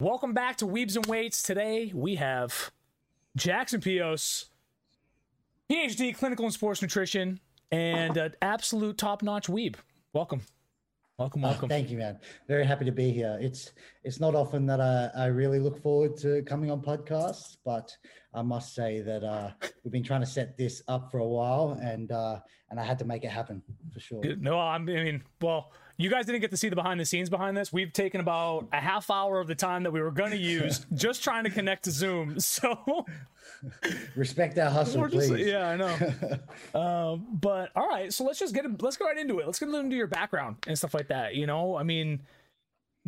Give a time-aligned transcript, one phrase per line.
[0.00, 1.42] Welcome back to Weebs and Weights.
[1.42, 2.72] Today we have
[3.36, 4.46] Jackson Peos,
[5.70, 7.38] PhD, clinical and sports nutrition,
[7.70, 9.76] and an absolute top-notch weeb.
[10.12, 10.40] Welcome.
[11.16, 11.68] Welcome, Oh, welcome.
[11.68, 12.18] thank you, man.
[12.48, 13.38] Very happy to be here.
[13.40, 13.70] It's
[14.02, 17.96] it's not often that I, I really look forward to coming on podcasts, but
[18.34, 19.50] I must say that uh,
[19.84, 22.40] we've been trying to set this up for a while, and uh,
[22.70, 24.22] and I had to make it happen for sure.
[24.40, 27.30] No, I'm- I mean, well, you guys didn't get to see the behind the scenes
[27.30, 27.72] behind this.
[27.72, 30.84] We've taken about a half hour of the time that we were going to use
[30.94, 32.40] just trying to connect to Zoom.
[32.40, 33.06] So
[34.16, 35.46] Respect that hustle, just, please.
[35.46, 35.94] yeah, I know.
[36.80, 39.46] um, but all right, so let's just get let's go right into it.
[39.46, 41.34] Let's get into your background and stuff like that.
[41.34, 42.22] You know, I mean,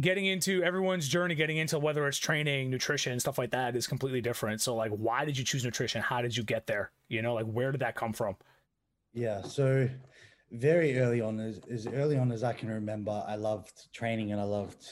[0.00, 4.20] getting into everyone's journey, getting into whether it's training, nutrition, stuff like that is completely
[4.20, 4.60] different.
[4.60, 6.02] So, like, why did you choose nutrition?
[6.02, 6.90] How did you get there?
[7.08, 8.36] You know, like, where did that come from?
[9.14, 9.88] Yeah, so
[10.52, 14.40] very early on, as, as early on as I can remember, I loved training and
[14.40, 14.84] I loved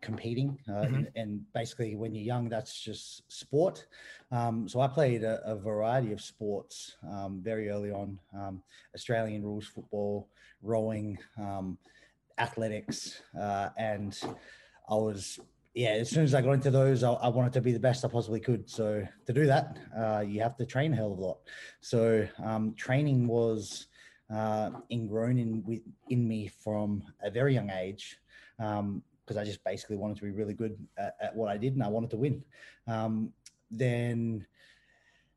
[0.00, 0.58] competing.
[0.68, 0.86] Uh, Mhm.
[0.86, 3.86] and, and basically, when you're young, that's just sport.
[4.30, 8.62] Um, so I played a, a variety of sports um, very early on um,
[8.94, 10.28] Australian rules football,
[10.62, 11.78] rowing, um,
[12.38, 14.18] athletics, uh, and
[14.88, 15.38] I was.
[15.74, 18.02] Yeah, as soon as I got into those, I, I wanted to be the best
[18.02, 18.70] I possibly could.
[18.70, 21.38] So to do that, uh, you have to train a hell of a lot.
[21.82, 23.86] So um, training was
[24.32, 28.18] uh, ingrown in with in me from a very young age
[28.56, 31.82] because I just basically wanted to be really good at, at what I did and
[31.82, 32.44] I wanted to win.
[32.86, 33.32] Um,
[33.70, 34.46] then,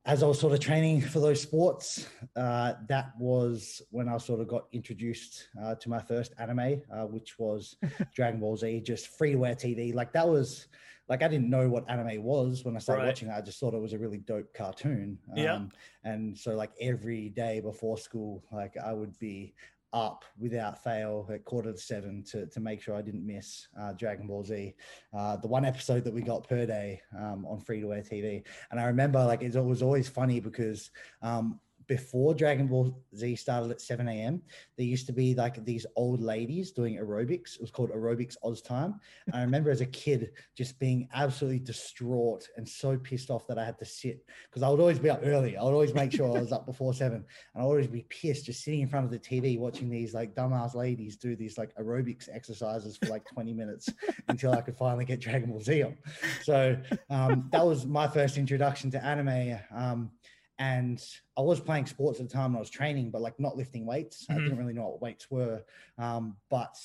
[0.10, 4.42] as I was sort of training for those sports, uh, that was when I sort
[4.42, 7.78] of got introduced uh, to my first anime, uh, which was
[8.16, 9.94] Dragon Ball Z, just free to wear TV.
[9.94, 10.68] Like that was
[11.10, 13.08] like I didn't know what anime was when I started Right.
[13.10, 13.34] watching it.
[13.34, 15.20] I just thought it was a really dope cartoon.
[15.36, 15.66] Yeah.
[16.04, 19.54] And so like every day before school, like I would be
[19.94, 23.94] up without fail at quarter to seven to, to make sure I didn't miss uh,
[23.94, 24.76] Dragon Ball Z,
[25.18, 28.44] uh, the one episode that we got per day um, on free to air TV.
[28.72, 33.72] And I remember like it was always funny because um, before Dragon Ball Z started
[33.72, 34.41] at 7 a.m.,
[34.77, 37.55] there used to be like these old ladies doing aerobics.
[37.55, 39.01] It was called Aerobics Oz Time.
[39.33, 43.66] I remember as a kid just being absolutely distraught and so pissed off that I
[43.66, 45.57] had to sit because I would always be up early.
[45.57, 48.45] I would always make sure I was up before seven, and I always be pissed
[48.45, 51.75] just sitting in front of the TV watching these like dumbass ladies do these like
[51.75, 53.89] aerobics exercises for like 20 minutes
[54.27, 55.97] until I could finally get Dragon Ball Z on.
[56.44, 56.77] So
[57.09, 59.57] um, that was my first introduction to anime.
[59.75, 60.11] Um,
[60.59, 61.02] and
[61.38, 63.86] I was playing sports at the time and I was training, but like not lifting
[63.86, 64.25] weights.
[64.30, 64.44] I Mhm.
[64.44, 65.64] didn't really know what weights were.
[65.97, 66.75] Um, but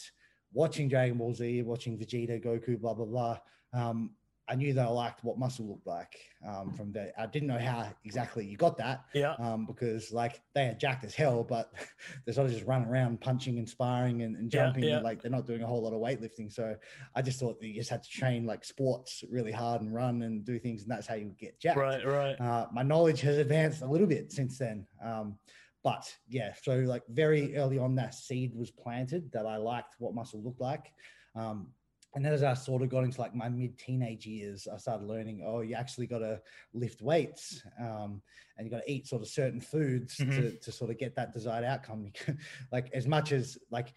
[0.53, 3.39] watching Dragon Ball Z, watching Vegeta, Goku, blah blah blah.
[3.73, 4.15] Um,
[4.47, 7.13] I knew that I liked what muscle looked like um, from there.
[7.17, 9.35] I didn't know how exactly you got that Yeah.
[9.39, 11.73] um, because like they are jacked as hell, but
[12.25, 14.85] they're sort of just running around punching and sparring and, and jumping.
[14.85, 14.97] yeah.
[14.97, 16.53] And, like they're not doing a whole lot of weightlifting.
[16.53, 16.77] So
[17.15, 20.21] I just thought that you just had to train like sports really hard and run
[20.23, 21.79] and do things, and that's how you get jacked.
[21.79, 22.39] Right, right.
[22.39, 24.87] Uh, my knowledge has advanced a little bit since then.
[25.03, 25.39] Um,
[25.83, 30.15] but yeah, so like very early on, that seed was planted that I liked what
[30.15, 30.93] muscle looked like.
[31.35, 31.69] Um,
[32.15, 35.07] and then as I sort of got into like my mid teenage years, I started
[35.07, 36.41] learning, oh, you actually got to
[36.73, 38.23] lift weights um,
[38.57, 40.61] and you got to eat sort of certain foods to, Mhm.
[40.61, 42.13] to sort of get that desired outcome.
[42.73, 43.95] like as much as like,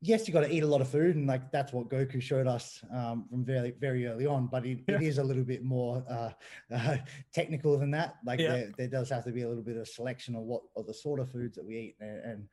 [0.00, 2.48] yes, you got to eat a lot of food, and like that's what Goku showed
[2.48, 4.48] us um, from very very early on.
[4.48, 4.96] But it, Yeah.
[4.96, 6.30] it is a little bit more uh,
[6.74, 6.96] uh,
[7.32, 8.16] technical than that.
[8.26, 8.52] Like Yeah.
[8.54, 10.94] there, there does have to be a little bit of selection of what of the
[10.94, 12.48] sort of foods that we eat and, and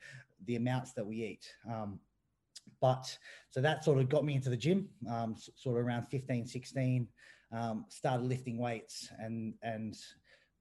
[0.45, 1.51] the amounts that we eat.
[1.67, 1.99] Um,
[2.81, 3.17] but
[3.49, 7.07] so that sort of got me into the gym, um, sort of around 15, 16,
[7.51, 9.95] um, started lifting weights and, and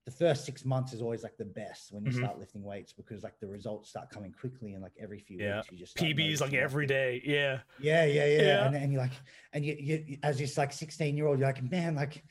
[0.04, 2.16] the first six months is always like the best when you Mhm.
[2.16, 5.56] start lifting weights because like the results start coming quickly and like every few Yeah.
[5.56, 7.20] weeks you just PBs like every day.
[7.26, 7.60] Yeah.
[7.78, 8.42] yeah, yeah, yeah.
[8.42, 8.64] Yeah.
[8.64, 9.12] And, and you're like,
[9.52, 12.24] and you, you, you- as this like 16 year old, you're like, man, like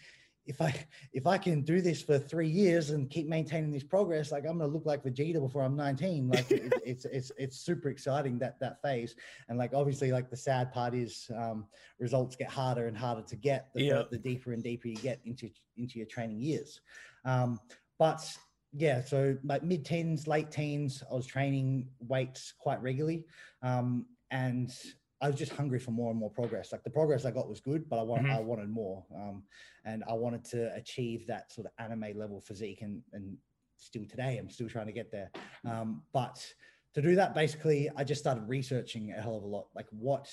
[0.48, 0.74] if I,
[1.14, 4.58] if I can do this for three years and keep maintaining this progress, like I'm
[4.58, 6.30] going to look like Vegeta before I'm 19.
[6.30, 9.16] Like it, it's, it's, it's super exciting that, that phase.
[9.50, 11.66] And like, obviously like the sad part is um,
[12.00, 15.20] results get harder and harder to get the, the- the, deeper and deeper you get
[15.26, 16.82] into, into your training years.
[17.26, 17.60] Um,
[18.00, 18.26] but
[18.74, 23.26] yeah, so like mid teens, late teens, I was training weights quite regularly.
[23.62, 24.74] Um, and
[25.20, 26.72] I was just hungry for more and more progress.
[26.72, 28.36] Like the progress I got was good, but I wanted, Mhm.
[28.36, 29.06] I wanted more.
[29.16, 29.44] Um,
[29.84, 33.38] and I wanted to achieve that sort of anime level physique and, and
[33.78, 35.32] still today, I'm still trying to get there.
[35.66, 36.54] Um, but
[36.94, 39.70] to do that, basically, I just started researching a hell of a lot.
[39.76, 40.30] Like what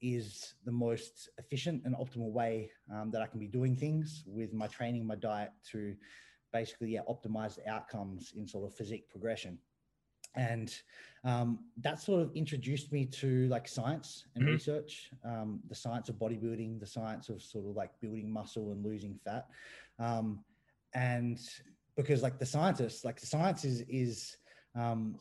[0.00, 4.52] is the most efficient and optimal way um, that I can be doing things with
[4.52, 5.96] my training, my diet to
[6.52, 9.58] basically yeah, optimize the outcomes in sort of physique progression.
[10.36, 10.74] And
[11.24, 14.48] um, that sort of introduced me to like science and Mhm.
[14.48, 18.84] research, um, the science of bodybuilding, the science of sort of like building muscle and
[18.84, 19.48] losing fat,
[19.98, 20.44] um,
[20.94, 21.38] and
[21.96, 24.36] because like the scientists, like the science is is
[24.74, 25.20] um,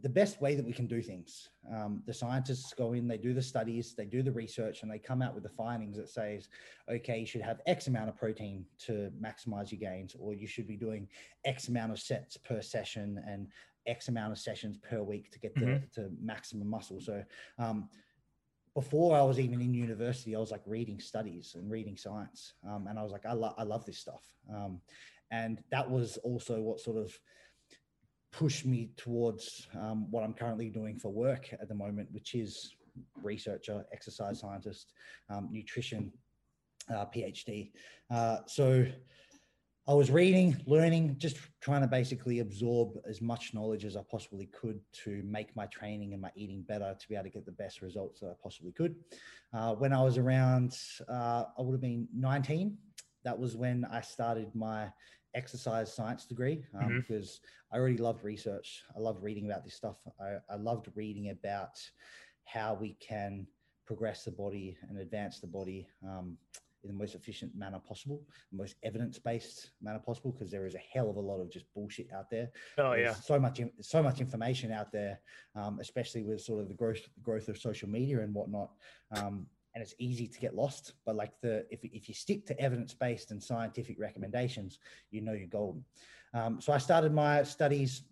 [0.00, 1.48] the best way that we can do things.
[1.74, 4.98] Um, the scientists go in, they do the studies, they do the research, and they
[5.00, 6.48] come out with the findings that says,
[6.88, 10.68] okay, you should have X amount of protein to maximize your gains, or you should
[10.68, 11.08] be doing
[11.44, 13.48] X amount of sets per session and
[13.88, 15.92] X amount of sessions per week to get to, Mhm.
[15.92, 17.00] to maximum muscle.
[17.00, 17.24] So
[17.58, 17.88] um,
[18.74, 22.86] before I was even in university, I was like reading studies and reading science, um,
[22.86, 24.22] and I was like, I, lo- I love this stuff,
[24.54, 24.80] um,
[25.30, 27.18] and that was also what sort of
[28.30, 32.76] pushed me towards um, what I'm currently doing for work at the moment, which is
[33.22, 34.92] researcher, exercise scientist,
[35.30, 36.12] um, nutrition,
[36.90, 37.72] uh, PhD.
[38.10, 38.86] Uh, so
[39.88, 44.44] I was reading, learning, just trying to basically absorb as much knowledge as I possibly
[44.52, 47.52] could to make my training and my eating better to be able to get the
[47.52, 48.96] best results that I possibly could.
[49.54, 50.76] Uh, when I was around,
[51.08, 52.76] uh, I would have been 19.
[53.24, 54.92] That was when I started my
[55.34, 56.96] exercise science degree um, Mhm.
[56.96, 57.40] because
[57.72, 58.82] I already loved research.
[58.94, 59.96] I loved reading about this stuff.
[60.20, 61.80] I, I loved reading about
[62.44, 63.46] how we can
[63.86, 66.36] progress the body and advance the body um,
[66.84, 68.22] in the most efficient manner possible,
[68.52, 71.66] the most evidence-based manner possible, because there is a hell of a lot of just
[71.74, 72.50] bullshit out there.
[72.78, 73.14] Oh There's yeah.
[73.14, 75.20] so much, so much information out there,
[75.54, 78.70] um, especially with sort of the growth growth of social media and whatnot.
[79.16, 80.94] Um, and it's easy to get lost.
[81.04, 84.78] But like the if if you stick to evidence based and scientific recommendations,
[85.10, 85.84] you know you're golden.
[86.34, 88.02] Um, so I started my studies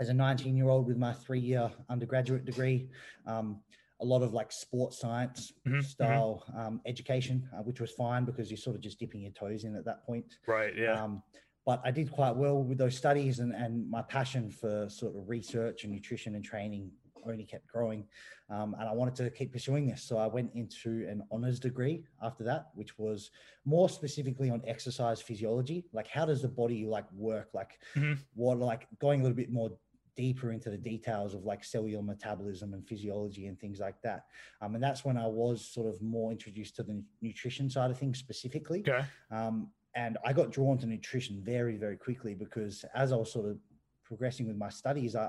[0.00, 2.88] as a 19 year old with my three year undergraduate degree.
[3.26, 3.60] Um,
[4.00, 5.84] a lot of like sports science Mhm, mhm.
[5.84, 9.64] style um, education, uh, which was fine because you're sort of just dipping your toes
[9.64, 10.38] in at that point.
[10.46, 10.76] Right.
[10.76, 11.02] Yeah.
[11.02, 11.22] Um,
[11.66, 15.28] but I did quite well with those studies, and, and my passion for sort of
[15.28, 16.92] research and nutrition and training
[17.26, 18.06] only kept growing.
[18.48, 20.02] Um, and I wanted to keep pursuing this.
[20.02, 23.30] So I went into an honors degree after that, which was
[23.66, 25.84] more specifically on exercise physiology.
[25.92, 27.50] Like, how does the body like work?
[27.52, 28.18] Like, Mhm.
[28.34, 29.70] what, like going a little bit more
[30.18, 34.24] deeper into the details of like cellular metabolism and physiology and things like that.
[34.60, 37.98] Um, and that's when I was sort of more introduced to the nutrition side of
[37.98, 38.80] things specifically.
[38.80, 39.04] okay.
[39.30, 43.46] Um, and I got drawn to nutrition very, very quickly because as I was sort
[43.48, 43.58] of
[44.02, 45.26] progressing with my studies, I,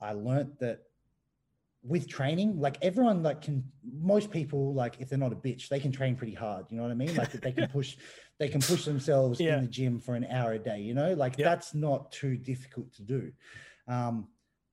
[0.00, 0.78] I, I learned that
[1.82, 5.80] with training, like everyone, like can most people, like if they're not a bitch, they
[5.80, 6.66] can train pretty hard.
[6.70, 7.14] You know what I mean?
[7.16, 7.96] Like they can push,
[8.38, 9.56] they can push themselves Yeah.
[9.56, 10.80] in the gym for an hour a day.
[10.80, 11.48] You know, like Yeah.
[11.50, 13.32] that's not too difficult to do.
[13.90, 14.28] Um,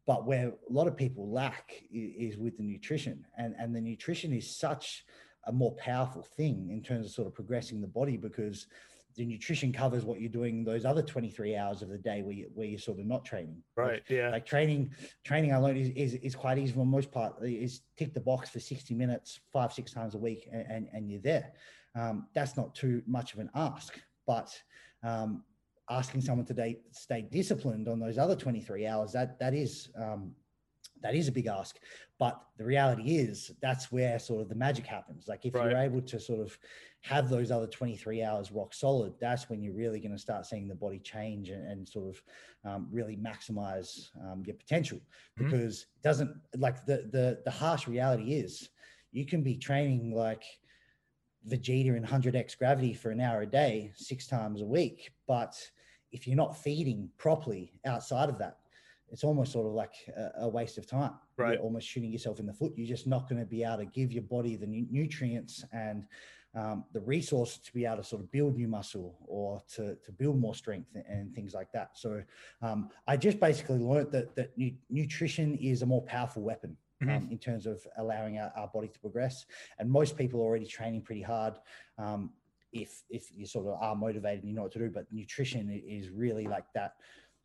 [0.05, 4.31] but where a lot of people lack is with the nutrition, and and the nutrition
[4.31, 5.03] is such
[5.47, 8.67] a more powerful thing in terms of sort of progressing the body because
[9.15, 12.51] the nutrition covers what you're doing those other 23 hours of the day where, you,
[12.53, 14.03] where you're sort of not training Like, Right.
[14.09, 14.29] Yeah.
[14.29, 14.91] like training
[15.23, 18.49] training i learned is, is, is quite easy for most part is tick the box
[18.49, 21.53] for 60 minutes five six times a week and, and, and you're there
[21.95, 24.55] um, that's not too much of an ask but
[25.03, 25.43] um,
[25.89, 30.33] asking someone to stay, stay disciplined on those other 23 hours that that is um,
[31.01, 31.77] that is a big ask
[32.17, 35.69] but the reality is that's where sort of the magic happens like if Right.
[35.69, 36.57] you're able to sort of
[37.01, 40.67] have those other 23 hours rock solid that's when you're really going to start seeing
[40.67, 42.21] the body change and, and sort of
[42.65, 44.99] um, really maximize um, your potential
[45.39, 45.49] Mhm.
[45.49, 48.69] because it doesn't like the the the harsh reality is
[49.11, 50.43] you can be training like
[51.47, 55.11] Vegeta in 100x gravity for an hour a day, six times a week.
[55.27, 55.55] But
[56.11, 58.57] if you're not feeding properly outside of that,
[59.11, 59.93] it's almost sort of like
[60.37, 61.13] a, waste of time.
[61.37, 61.53] Right.
[61.53, 62.73] You're almost shooting yourself in the foot.
[62.75, 66.05] You're just not going to be able to give your body the nutrients and
[66.55, 70.11] um, the resources to be able to sort of build new muscle or to, to
[70.11, 71.91] build more strength and, things like that.
[71.93, 72.21] So
[72.61, 77.15] um, I just basically learned that, that nu- nutrition is a more powerful weapon Mhm.
[77.15, 79.45] um, in terms of allowing our, our body to progress.
[79.77, 81.59] And most people are already training pretty hard.
[81.99, 82.31] Um,
[82.73, 85.69] if if you sort of are motivated and you know what to do, but nutrition
[85.87, 86.95] is really like that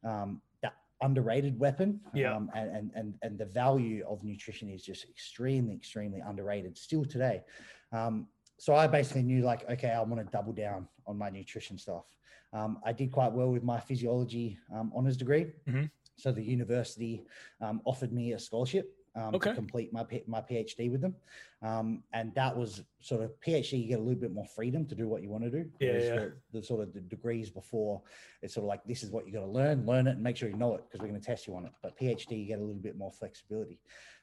[0.04, 2.00] um, that underrated weapon.
[2.14, 2.34] Yeah.
[2.34, 7.04] Um, and, and and and the value of nutrition is just extremely extremely underrated still
[7.04, 7.42] today.
[7.92, 11.78] Um, so I basically knew like, okay, I want to double down on my nutrition
[11.78, 12.04] stuff.
[12.52, 15.46] Um, I did quite well with my physiology um, honors degree.
[15.66, 15.90] Mhm.
[16.16, 17.24] So the university
[17.60, 19.50] um, offered me a scholarship um, Okay.
[19.50, 21.14] to complete my my PhD with them,
[21.60, 23.82] um, and that was sort of PhD.
[23.82, 25.70] You get a little bit more freedom to do what you want to do.
[25.80, 26.14] Yeah, yeah.
[26.52, 28.00] The, the sort of the degrees before,
[28.40, 30.36] it's sort of like this is what you got to learn, learn it, and make
[30.36, 31.72] sure you know it because we're going to test you on it.
[31.82, 33.78] But PhD, you get a little bit more flexibility.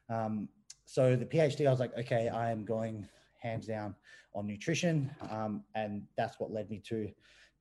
[0.09, 0.49] Um,
[0.85, 3.95] so the PhD, I was like, okay, I am going hands down
[4.33, 7.11] on nutrition, um, and that's what led me to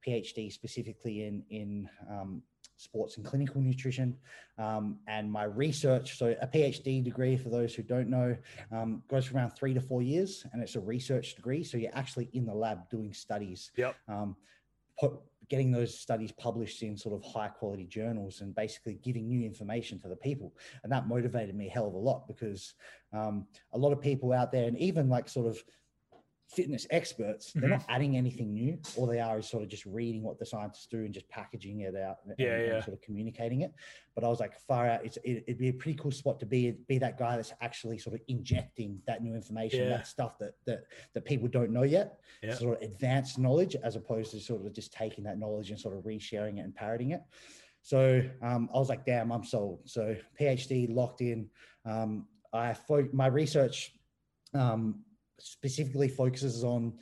[0.07, 2.43] PhD specifically in in um,
[2.79, 4.17] sports and clinical nutrition.
[4.57, 8.37] Um, and my research, so a PhD degree, for those who don't know,
[8.73, 11.63] um, goes for around three to four years, and it's a research degree.
[11.63, 13.71] So you're actually in the lab doing studies.
[13.77, 13.97] Yep.
[14.09, 14.37] Um,
[14.99, 15.13] put,
[15.49, 19.99] getting those studies published in sort of high quality journals and basically giving new information
[19.99, 20.55] to the people.
[20.83, 22.75] And that motivated me a hell of a lot because
[23.13, 25.63] um, a lot of people out there, and even like sort of
[26.49, 27.79] fitness experts, they're Mhm.
[27.79, 28.79] not adding anything new.
[28.97, 31.81] All they are is sort of just reading what the scientists do and just packaging
[31.81, 32.81] it out and, Yeah, and yeah.
[32.81, 33.73] sort of communicating it.
[34.15, 36.47] But I was like, far out, it's, it, it'd be a pretty cool spot to
[36.47, 39.89] be, be that guy that's actually sort of injecting that new information, Yeah.
[39.91, 42.19] that stuff that, that, that people don't know yet,
[42.55, 45.97] sort of advanced knowledge, as opposed to sort of just taking that knowledge and sort
[45.97, 47.21] of resharing it and parroting it.
[47.83, 49.83] So um, I was like, damn, I'm sold.
[49.85, 51.49] So PhD locked in.
[51.85, 53.95] Um, I fo- my research
[54.55, 55.05] um,
[55.39, 56.93] specifically focuses on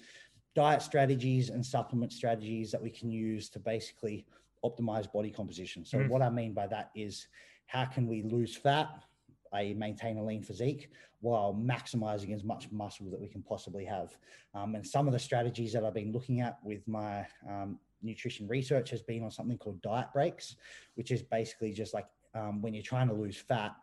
[0.54, 4.24] diet strategies and supplement strategies that we can use to basically
[4.64, 5.84] optimize body composition.
[5.84, 6.08] So Mhm.
[6.08, 7.28] what I mean by that is
[7.66, 9.04] how can we lose fat,
[9.52, 9.74] i.e.
[9.74, 10.90] maintain a lean physique
[11.20, 14.16] while maximizing as much muscle that we can possibly have.
[14.54, 18.46] Um, and some of the strategies that I've been looking at with my um, nutrition
[18.46, 20.56] research has been on something called diet breaks,
[20.94, 23.74] which is basically just like um, when you're trying to lose fat,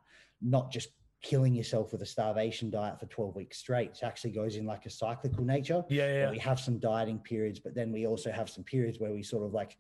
[0.42, 0.90] not just
[1.24, 3.92] killing yourself with a starvation diet for 12 weeks straight.
[3.92, 5.84] It actually goes in like a cyclical nature.
[5.90, 6.30] Yeah, yeah.
[6.30, 9.44] We have some dieting periods, but then we also have some periods where we sort
[9.44, 9.78] of like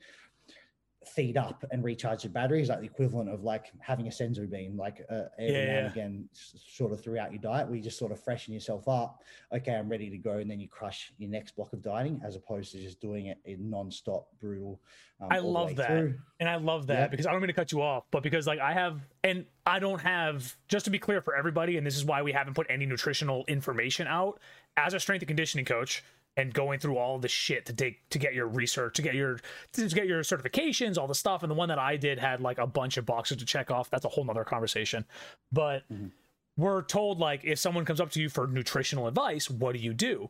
[1.07, 4.77] feed up and recharge the batteries, like the equivalent of like having a senzu bean,
[4.77, 5.77] like uh, every Yeah, now yeah.
[5.79, 9.22] and again, sort of throughout your diet, where you just sort of freshen yourself up.
[9.53, 12.36] Okay, I'm ready to go, and then you crush your next block of dieting, as
[12.36, 14.79] opposed to just doing it in non-stop, brutal.
[15.22, 15.88] Um, I love that.
[15.88, 16.15] through.
[16.39, 17.07] And I love that Yeah.
[17.07, 19.79] because I don't mean to cut you off, but because like I have, and I
[19.79, 22.67] don't have, just to be clear for everybody, and this is why we haven't put
[22.69, 24.39] any nutritional information out
[24.75, 26.03] as a strength and conditioning coach
[26.35, 29.39] and going through all the shit to take to get your research, to get your
[29.73, 31.43] to get your certifications, all the stuff.
[31.43, 33.89] And the one that I did had like a bunch of boxes to check off.
[33.89, 35.05] That's a whole nother conversation.
[35.51, 36.11] But Mhm.
[36.57, 39.93] we're told like if someone comes up to you for nutritional advice, what do you
[39.93, 40.29] do?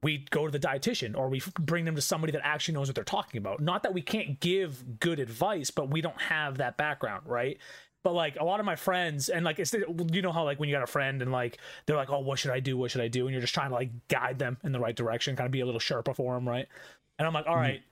[0.00, 2.94] we go to the dietitian or we bring them to somebody that actually knows what
[2.94, 3.58] they're talking about.
[3.58, 7.58] Not that we can't give good advice, but we don't have that background, right?
[8.08, 10.70] But like a lot of my friends, and like it's you know how like when
[10.70, 12.78] you got a friend and like they're like, oh, what should I do?
[12.78, 13.26] What should I do?
[13.26, 15.60] And you're just trying to like guide them in the right direction, kind of be
[15.60, 16.66] a little sharper for them, right?
[17.18, 17.60] And I'm like, all Mhm.
[17.60, 17.82] right.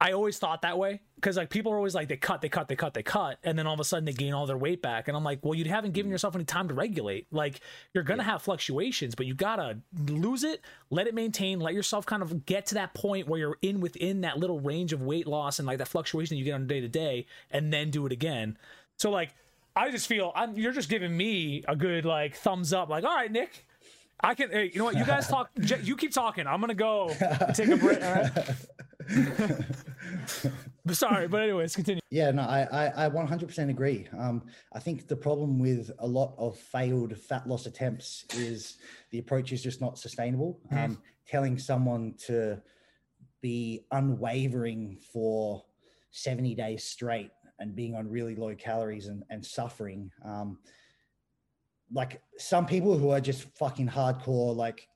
[0.00, 2.68] I always thought that way because like people are always like they cut, they cut,
[2.68, 4.80] they cut, they cut, and then all of a sudden they gain all their weight
[4.80, 7.26] back, and I'm like, well, you haven't given yourself any time to regulate.
[7.30, 7.60] Like
[7.92, 12.22] you're gonna have fluctuations, but you gotta lose it, let it maintain, let yourself kind
[12.22, 15.58] of get to that point where you're in within that little range of weight loss
[15.58, 18.56] and like that fluctuation you get on day to day, and then do it again.
[18.98, 19.34] So like,
[19.74, 23.14] I just feel I'm, you're just giving me a good like thumbs up, like, all
[23.14, 23.66] right, Nick.
[24.24, 24.50] I can.
[24.50, 24.96] Hey, you know what?
[24.96, 25.50] You guys talk.
[25.60, 26.46] J- You keep talking.
[26.46, 27.10] I'm gonna go
[27.54, 28.00] take a break.
[28.04, 28.32] All right.
[30.92, 32.00] Sorry, but anyways, continue.
[32.10, 34.06] Yeah, no, I, I, I 100% agree.
[34.18, 38.76] Um, I think the problem with a lot of failed fat loss attempts is
[39.10, 40.60] the approach is just not sustainable.
[40.72, 40.84] Mhm.
[40.84, 42.60] Um, telling someone to
[43.40, 45.64] be unwavering for
[46.10, 47.30] 70 days straight
[47.62, 50.10] and being on really low calories and, and suffering.
[50.24, 50.58] Um,
[51.92, 54.88] like some people who are just fucking hardcore, like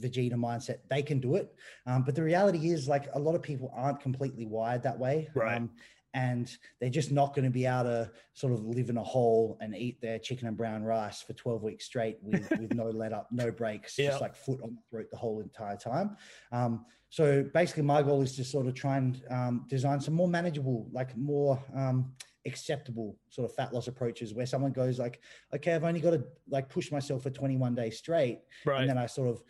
[0.00, 1.54] Vegeta mindset, they can do it.
[1.86, 5.28] Um, but the reality is, like, a lot of people aren't completely wired that way.
[5.34, 5.56] Right.
[5.56, 5.70] Um,
[6.14, 9.58] and they're just not going to be able to sort of live in a hole
[9.60, 13.12] and eat their chicken and brown rice for 12 weeks straight with, with no let
[13.12, 14.08] up, no breaks, Yeah.
[14.08, 16.16] just like foot on the throat the whole entire time.
[16.52, 20.28] Um, so basically, my goal is to sort of try and um, design some more
[20.28, 22.12] manageable, like more um,
[22.46, 25.20] acceptable sort of fat loss approaches where someone goes like,
[25.54, 28.80] okay, I've only got to like push myself for 21 days straight Right.
[28.80, 29.42] and then I sort of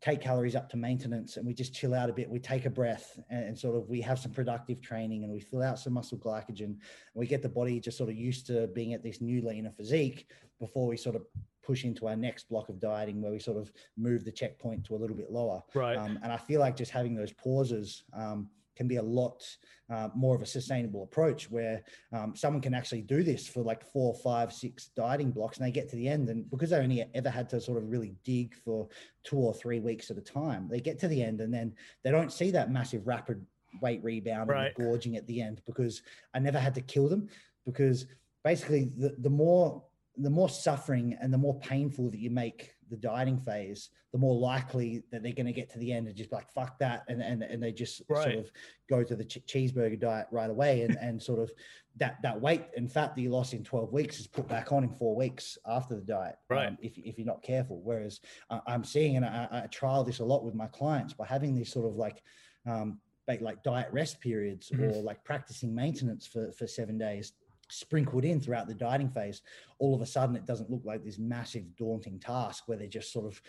[0.00, 2.28] take calories up to maintenance and we just chill out a bit.
[2.28, 5.40] We take a breath and, and sort of we have some productive training and we
[5.40, 6.80] fill out some muscle glycogen and
[7.14, 10.26] we get the body just sort of used to being at this new leaner physique
[10.58, 11.22] before we sort of
[11.62, 14.94] push into our next block of dieting where we sort of move the checkpoint to
[14.94, 15.62] a little bit lower.
[15.74, 15.96] right.
[15.96, 19.44] Um, and I feel like just having those pauses um, can be a lot
[19.90, 23.84] uh, more of a sustainable approach where um, someone can actually do this for like
[23.92, 26.30] four, five, six dieting blocks and they get to the end.
[26.30, 28.88] And because they only ever had to sort of really dig for
[29.24, 32.10] two or three weeks at a time, they get to the end and then they
[32.10, 33.44] don't see that massive rapid
[33.80, 34.72] weight rebound Right.
[34.76, 36.02] and gorging at the end because
[36.34, 37.28] I never had to kill them
[37.66, 38.06] because
[38.42, 39.82] basically the, the more
[40.16, 44.34] the more suffering and the more painful that you make the dieting phase, the more
[44.38, 47.02] likely that they're going to get to the end and just be like fuck that,
[47.08, 48.24] and and, and they just Right.
[48.24, 48.50] sort of
[48.90, 51.50] go to the ch- cheeseburger diet right away, and and sort of
[51.96, 54.84] that that weight and fat that you lost in twelve weeks is put back on
[54.84, 56.66] in four weeks after the diet, Right.
[56.68, 57.80] um, if if you're not careful.
[57.82, 61.26] Whereas uh, I'm seeing, and I, I trial this a lot with my clients by
[61.26, 62.22] having these sort of like
[62.66, 63.00] um,
[63.40, 64.92] like diet rest periods Mhm.
[64.92, 67.32] or like practicing maintenance for for seven days
[67.72, 69.42] sprinkled in throughout the dieting phase
[69.78, 73.12] all of a sudden it doesn't look like this massive daunting task where they're just
[73.12, 73.40] sort of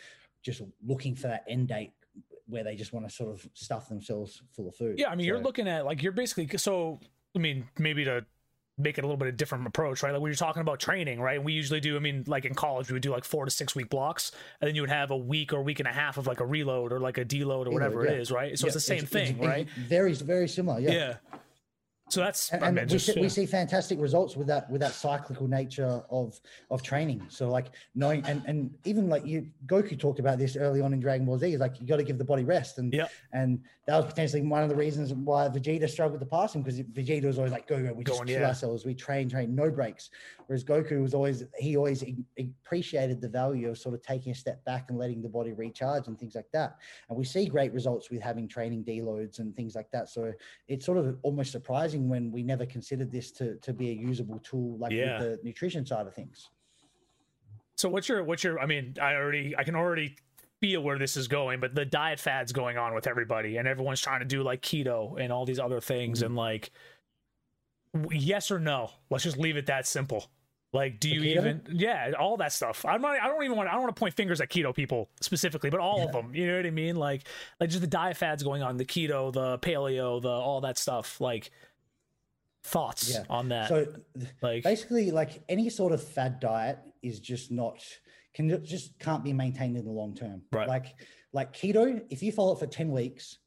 [0.41, 1.91] just looking for that end date
[2.47, 5.25] where they just want to sort of stuff themselves full of food Yeah, I mean,
[5.25, 6.99] you're looking at like you're basically so.
[7.35, 8.25] I mean, maybe to
[8.77, 10.11] make it a little bit of different approach, right?
[10.11, 11.41] Like when you're talking about training, right?
[11.43, 11.95] We usually do.
[11.95, 14.67] I mean, like in college, we would do like four to six week blocks, and
[14.67, 16.91] then you would have a week or week and a half of like a reload
[16.91, 18.11] or like a deload or whatever yeah.
[18.11, 18.59] it is, right?
[18.59, 19.67] So Yeah, it's the same it's- thing, it's- right?
[19.77, 21.15] it's very very similar yeah Yeah.
[22.09, 23.21] So that's and, and mean, we, just, see, yeah.
[23.21, 27.67] we see fantastic results with that with that cyclical nature of of training so like
[27.95, 31.39] knowing and and even like you goku talked about this early on in dragon ball
[31.39, 33.09] z is like you got to give the body rest and Yep.
[33.31, 36.79] and that was potentially one of the reasons why vegeta struggled to pass him because
[36.81, 38.47] vegeta was always like go go we just Going, kill yeah.
[38.49, 40.09] ourselves we train train no breaks
[40.45, 42.03] whereas goku was always he always
[42.37, 46.07] appreciated the value of sort of taking a step back and letting the body recharge
[46.07, 46.75] and things like that
[47.09, 50.31] and we see great results with having training deloads and things like that so
[50.67, 54.39] it's sort of almost surprising when we never considered this to to be a usable
[54.39, 55.19] tool like Yeah.
[55.19, 56.49] with the nutrition side of things
[57.75, 60.15] So what's your what's your I mean, I already I can already
[60.61, 63.99] feel where this is going, but the diet fads going on with everybody and everyone's
[63.99, 66.25] trying to do like keto and all these other things Mm-hmm.
[66.27, 66.71] and like
[68.11, 68.89] yes or no.
[69.09, 70.25] Let's just leave it that simple.
[70.71, 71.37] Like do you keto?
[71.37, 72.83] even yeah, all that stuff.
[72.85, 75.09] I'm not I don't even want I don't want to point fingers at keto people
[75.21, 76.33] specifically, but all of them.
[76.33, 76.95] You know what I mean?
[76.95, 77.27] Like
[77.59, 81.21] like just the diet fads going on, the keto, the paleo, the all that stuff.
[81.21, 81.51] Like
[82.63, 83.23] thoughts Yeah.
[83.29, 83.67] on that.
[83.67, 83.85] so
[84.41, 87.83] like basically like any sort of fad diet is just not
[88.33, 90.67] can just can't be maintained in the long term Right.
[90.67, 90.95] like
[91.33, 93.39] like keto if you follow it for 10 weeks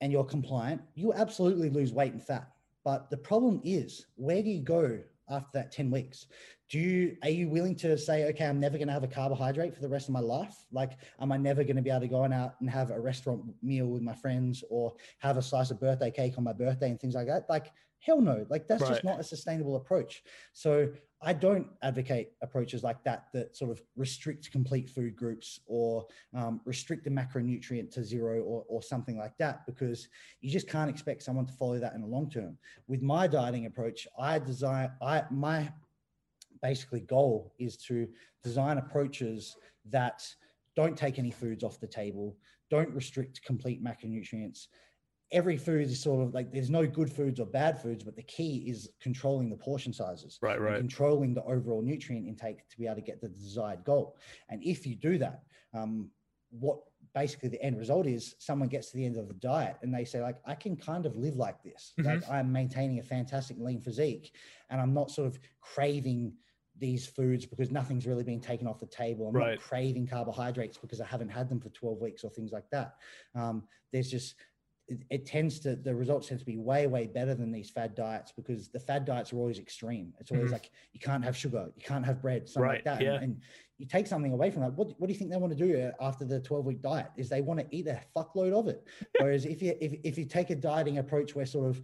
[0.00, 2.48] and you're compliant you absolutely lose weight and fat
[2.84, 6.26] but the problem is where do you go after that 10 weeks
[6.68, 9.74] do you are you willing to say okay i'm never going to have a carbohydrate
[9.74, 12.08] for the rest of my life like am i never going to be able to
[12.08, 15.70] go on out and have a restaurant meal with my friends or have a slice
[15.72, 17.72] of birthday cake on my birthday and things like that like
[18.02, 20.22] hell no like that's just not a sustainable approach.
[20.52, 20.90] So
[21.24, 26.04] i don't advocate approaches like that that sort of restrict complete food groups or
[26.34, 30.08] um, restrict the macronutrient to zero or, or something like that because
[30.40, 32.58] you just can't expect someone to follow that in the long term.
[32.88, 35.72] With my dieting approach i design i my
[36.60, 38.08] basically goal is to
[38.42, 39.56] design approaches
[39.90, 40.26] that
[40.74, 42.36] don't take any foods off the table
[42.70, 44.66] don't restrict complete macronutrients
[45.32, 48.22] every food is sort of like there's no good foods or bad foods but the
[48.24, 50.76] key is controlling the portion sizes right, right.
[50.76, 54.16] controlling the overall nutrient intake to be able to get the desired goal.
[54.50, 55.42] And if you do that,
[55.74, 56.10] um,
[56.50, 56.78] what
[57.14, 60.04] basically the end result is someone gets to the end of the diet and they
[60.04, 62.08] say like i can kind of live like this Mm-hmm.
[62.08, 64.34] like i'm maintaining a fantastic lean physique
[64.70, 66.32] and i'm not sort of craving
[66.78, 69.50] these foods because nothing's really been taken off the table i'm Right.
[69.52, 72.94] not craving carbohydrates because i haven't had them for 12 weeks or things like that
[73.34, 74.34] um, there's just
[74.92, 77.94] it, it tends to the results tend to be way way better than these fad
[77.94, 80.52] diets because the fad diets are always extreme it's always Mhm.
[80.52, 83.14] like you can't have sugar you can't have bread something Right, like that yeah.
[83.14, 83.40] and, and
[83.78, 85.80] you take something away from that what, what do you think they want to do
[85.80, 88.86] uh, after the 12 week diet is they want to eat a fuckload of it
[89.20, 91.80] whereas if you if, if you take a dieting approach where sort of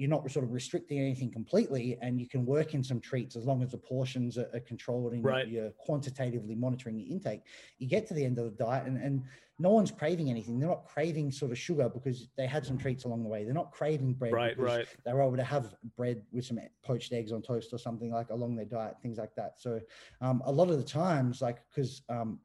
[0.00, 3.44] you're not sort of restricting anything completely and you can work in some treats as
[3.44, 5.46] long as the portions are, are controlled and Right.
[5.46, 7.42] you're quantitatively monitoring your intake
[7.78, 9.22] you get to the end of the diet and, and
[9.58, 13.04] no one's craving anything they're not craving sort of sugar because they had some treats
[13.04, 14.86] along the way they're not craving bread Right, because right.
[15.04, 18.30] they were able to have bread with some poached eggs on toast or something like
[18.30, 19.60] along their diet, things like that.
[19.60, 19.80] So
[20.20, 22.40] um, a lot of the times, like because um,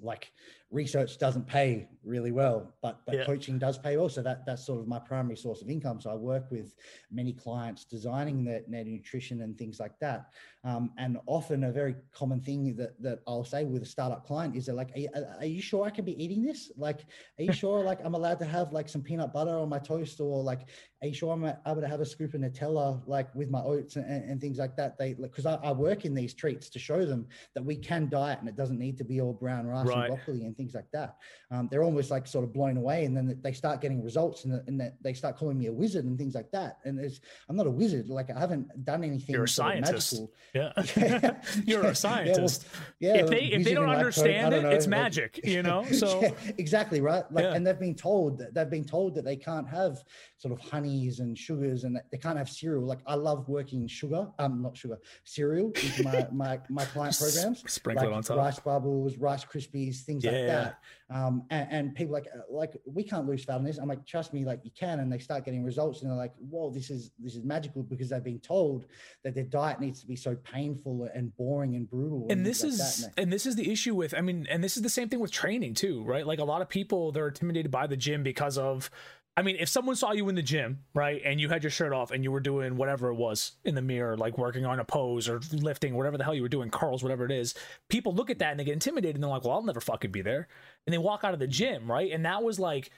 [0.00, 0.32] like
[0.72, 3.24] research doesn't pay really well, but but Yeah.
[3.24, 4.08] coaching does pay well.
[4.08, 6.00] So that that's sort of my primary source of income.
[6.00, 6.74] So I work with
[7.10, 10.32] many clients designing their, their nutrition and things like that.
[10.64, 14.56] Um, and often a very common thing that that I'll say with a startup client
[14.56, 16.72] is they're like, are, you- are you sure I can be eating this?
[16.76, 17.00] Like,
[17.38, 20.20] are you sure like I'm allowed to have like some peanut butter on my toast
[20.20, 20.62] or like
[21.02, 23.96] are you sure I'm able to have a scoop of Nutella like with my oats
[23.96, 24.96] and, and things like that?
[24.98, 28.38] They because I, I work in these treats to show them that we can diet
[28.40, 30.08] and it doesn't need to be all brown rice Right.
[30.08, 31.16] and broccoli and things like that.
[31.50, 34.62] Um, they're almost like sort of blown away, and then they start getting results, and,
[34.68, 36.78] and that they start calling me a wizard and things like that.
[36.84, 39.34] And it's, I'm not a wizard; like I haven't done anything.
[39.34, 40.20] You're a sort of scientist.
[40.54, 40.72] Yeah.
[40.96, 41.34] Yeah.
[41.64, 42.66] You're a scientist.
[43.00, 45.62] Yeah, if they if they don't in lab coat, understand it, don't it's magic, you
[45.62, 45.84] know?
[45.90, 47.24] So Yeah, exactly right.
[47.32, 47.54] Like, Yeah.
[47.54, 49.98] and they've been told that they've been told that they can't have
[50.38, 52.84] sort of honeys and sugars, and that they can't have cereal.
[52.84, 57.62] Like I love working sugar, um, not sugar, cereal into my my my client programs.
[57.70, 58.36] sprinkle like it on top.
[58.38, 60.46] rice bubbles, rice krispies, things like Yeah.
[60.52, 60.78] That.
[61.10, 63.78] Um, and, and people like uh, like we can't lose fat on this.
[63.78, 66.32] I'm like, trust me, like you can, and they start getting results, and they're like,
[66.38, 68.86] whoa, this is this is magical because they've been told
[69.24, 72.26] that their diet needs to be so painful and boring and brutal.
[72.30, 72.62] and things this
[73.02, 74.90] like is and and this is the issue with i mean and this is the
[74.90, 77.96] same thing with training too right like a lot of people they're intimidated by the
[77.96, 78.90] gym because of
[79.34, 81.94] I mean, if someone saw you in the gym, right, and you had your shirt
[81.94, 84.84] off and you were doing whatever it was in the mirror, like working on a
[84.84, 87.54] pose or lifting, whatever the hell you were doing, curls, whatever it is,
[87.88, 90.10] people look at that and they get intimidated and they're like, well, I'll never fucking
[90.10, 90.48] be there.
[90.86, 92.12] And they walk out of the gym, right?
[92.12, 92.90] And that was like,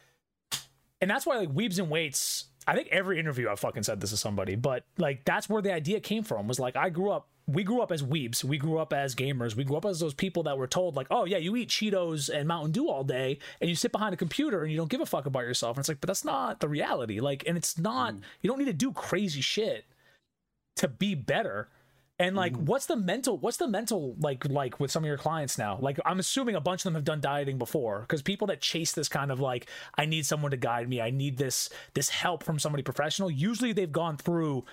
[1.01, 4.11] and that's why like Weebs and Weights, I think every interview I've fucking said this
[4.11, 7.29] to somebody, but like that's where the idea came from was like, I grew up
[7.47, 9.55] we grew up as weebs, We grew up as gamers.
[9.55, 12.31] We grew up as those people that were told, like, oh, yeah, you eat Cheetos
[12.31, 15.01] and Mountain Dew all day and you sit behind a computer and you don't give
[15.01, 15.77] a fuck about yourself.
[15.77, 17.21] And it's like, but that's not the reality.
[17.21, 18.21] Like, and it's not, mm.
[18.41, 19.85] you don't need to do crazy shit
[20.77, 21.69] to be better.
[22.19, 22.63] And like, mm.
[22.63, 25.79] what's the mental, what's the mental like, like with some of your clients now?
[25.81, 28.93] Like, I'm assuming a bunch of them have done dieting before because people that chase
[28.93, 31.01] this kind of like, I need someone to guide me.
[31.01, 33.31] I need this, this help from somebody professional.
[33.31, 34.65] Usually they've gone through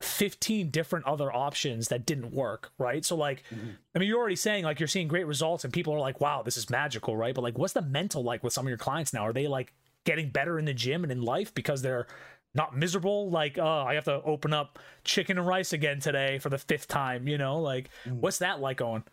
[0.00, 3.04] 15 different other options that didn't work, right?
[3.04, 3.70] So like mm-hmm.
[3.94, 6.42] I mean you're already saying like you're seeing great results and people are like, "Wow,
[6.42, 7.34] this is magical," right?
[7.34, 9.26] But like what's the mental like with some of your clients now?
[9.26, 9.74] Are they like
[10.04, 12.06] getting better in the gym and in life because they're
[12.54, 16.48] not miserable like oh i have to open up chicken and rice again today for
[16.48, 18.12] the fifth time you know like mm.
[18.14, 19.04] what's that like going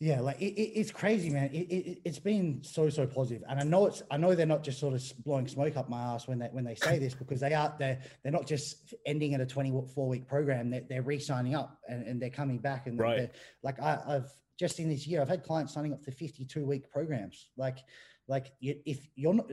[0.00, 1.50] yeah, like it, it, it's crazy, man.
[1.52, 4.64] It, it, has been so so positive, and I know it's I know they're not
[4.64, 7.40] just sort of blowing smoke up my ass when they when they say this because
[7.40, 10.68] they are they're they're not just ending at a twenty four week program.
[10.68, 13.30] They're, they're re-signing up and, and they're coming back and right.
[13.62, 16.66] like I, I've just in this year I've had clients signing up for fifty two
[16.66, 17.48] week programs.
[17.56, 17.78] Like
[18.26, 19.50] like if you're not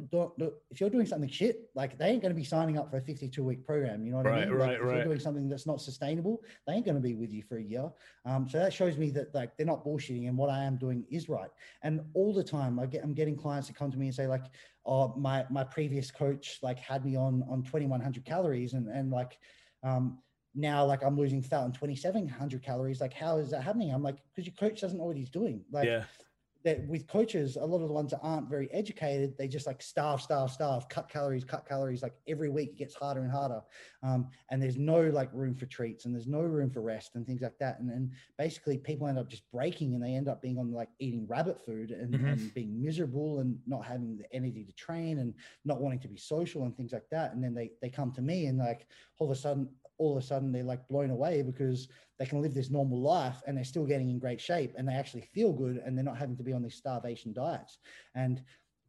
[0.70, 3.02] if you're doing something shit, like they ain't going to be signing up for a
[3.02, 4.06] 52 week program.
[4.06, 4.54] You know what right, I mean?
[4.54, 4.96] Right, like if right.
[4.96, 7.64] you're doing something that's not sustainable, they ain't going to be with you for a
[7.64, 7.90] year.
[8.26, 11.04] Um, so that shows me that like they're not bullshitting, and what I am doing
[11.10, 11.50] is right.
[11.84, 14.28] And all the time, I get I'm getting clients that come to me and say
[14.28, 14.46] like,
[14.86, 19.38] "Oh, my my previous coach like had me on on 2100 calories, and and like."
[19.84, 20.20] Um,
[20.54, 23.00] now like I'm losing fat on 2700 calories.
[23.00, 23.94] Like, how is that happening?
[23.94, 25.64] I'm like, because your coach doesn't know what he's doing.
[25.72, 26.04] Like, yeah
[26.64, 29.82] that with coaches, a lot of the ones that aren't very educated, they just like
[29.82, 32.04] starve, starve, starve, cut calories, cut calories.
[32.04, 33.62] Like every week it gets harder and harder.
[34.04, 37.26] Um, and there's no like room for treats and there's no room for rest and
[37.26, 37.80] things like that.
[37.80, 40.90] And then basically people end up just breaking and they end up being on like
[41.00, 42.28] eating rabbit food and, mm-hmm.
[42.28, 45.34] and being miserable and not having the energy to train and
[45.66, 47.34] not wanting to be social and things like that.
[47.34, 49.70] And then they, they come to me and like all of a sudden,
[50.02, 51.88] all of a sudden they're like blown away because
[52.18, 54.94] they can live this normal life and they're still getting in great shape and they
[54.94, 57.78] actually feel good and they're not having to be on these starvation diets.
[58.16, 58.42] And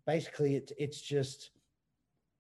[0.07, 1.51] basically, it's it's just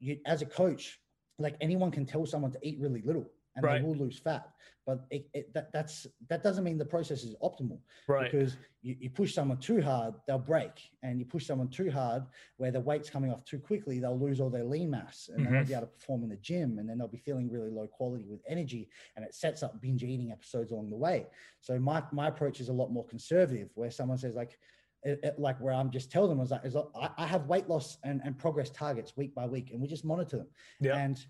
[0.00, 0.98] you as a coach,
[1.38, 3.80] like anyone can tell someone to eat really little and right.
[3.80, 4.48] they will lose fat
[4.86, 8.96] but it, it, that that's that doesn't mean the process is optimal right because you,
[8.98, 12.24] you push someone too hard they'll break and you push someone too hard
[12.56, 15.54] where the weight's coming off too quickly they'll lose all their lean mass and mm-hmm.
[15.54, 17.86] they'll be able to perform in the gym and then they'll be feeling really low
[17.86, 21.26] quality with energy and it sets up binge eating episodes along the way
[21.60, 24.58] so my my approach is a lot more conservative where someone says like
[25.04, 27.68] it, it, like where I'm just tell them is like, is I, I have weight
[27.68, 30.46] loss and, and progress targets week by week, and we just monitor them.
[30.80, 30.96] Yeah.
[30.96, 31.24] And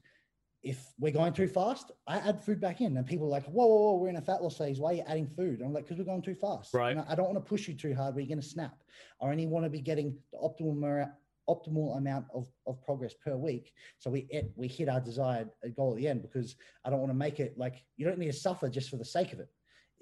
[0.63, 3.67] if we're going too fast, I add food back in, and people are like, "Whoa,
[3.67, 4.79] whoa, whoa we're in a fat loss phase.
[4.79, 6.73] Why are you adding food?" And I'm like, "Because we're going too fast.
[6.73, 6.97] Right.
[7.09, 8.83] I don't want to push you too hard, where you're going to snap.
[9.21, 11.11] I only want to be getting the optimal
[11.49, 15.97] optimal amount of, of progress per week, so we we hit our desired goal at
[15.97, 16.23] the end.
[16.23, 18.97] Because I don't want to make it like you don't need to suffer just for
[18.97, 19.49] the sake of it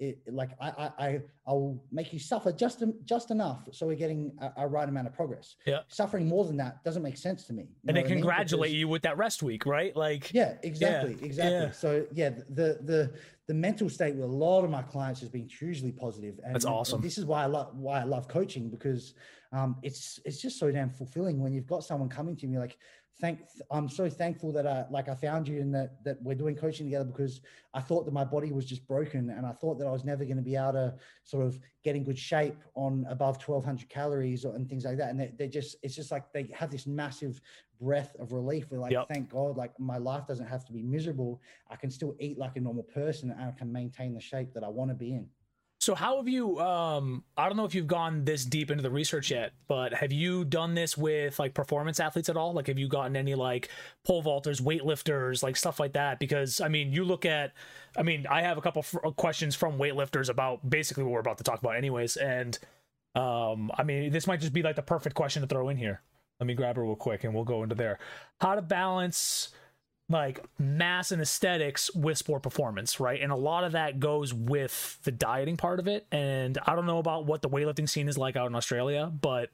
[0.01, 4.31] it, like I, I, I will make you suffer just just enough so we're getting
[4.41, 5.55] a, a, right amount of progress.
[5.65, 7.67] Yeah, suffering more than that doesn't make sense to me.
[7.87, 8.79] and they congratulate I mean?
[8.79, 9.95] you with that rest week, right?
[9.95, 11.53] Like, yeah, exactly, yeah, exactly.
[11.53, 11.71] Yeah.
[11.71, 13.13] So yeah, the the
[13.47, 16.39] the mental state with a lot of my clients has been hugely positive.
[16.43, 16.95] And, That's awesome.
[16.95, 19.13] And this is why I love why I love coaching because
[19.53, 22.77] um, it's it's just so damn fulfilling when you've got someone coming to me like
[23.21, 26.55] thank i'm so thankful that i like i found you and that that we're doing
[26.55, 27.41] coaching together because
[27.73, 30.25] i thought that my body was just broken and i thought that i was never
[30.25, 34.45] going to be able to sort of get in good shape on above 1200 calories
[34.45, 35.09] or, and things like that.
[35.09, 37.41] And they, they just it's just like they have this massive
[37.79, 38.67] breath of relief.
[38.69, 39.07] We're like yep.
[39.07, 41.41] thank god like my life doesn't have to be miserable.
[41.69, 44.63] I can still eat like a normal person and i can maintain the shape that
[44.63, 45.27] i want to be in
[45.81, 48.91] so how have you um I don't know if you've gone this deep into the
[48.91, 52.53] research yet, but have you done this with like performance athletes at all?
[52.53, 53.69] Like have you gotten any like
[54.05, 57.53] pole vaulters, weightlifters, like stuff like that because I mean, you look at
[57.97, 61.39] I mean, I have a couple of questions from weightlifters about basically what we're about
[61.39, 62.59] to talk about anyways and
[63.15, 66.03] um I mean, this might just be like the perfect question to throw in here.
[66.39, 67.97] Let me grab her real quick and we'll go into there.
[68.39, 69.49] How to balance
[70.11, 73.21] like mass and aesthetics with sport performance, right?
[73.21, 76.05] And a lot of that goes with the dieting part of it.
[76.11, 79.49] And I don't know about what the weightlifting scene is like out in Australia, but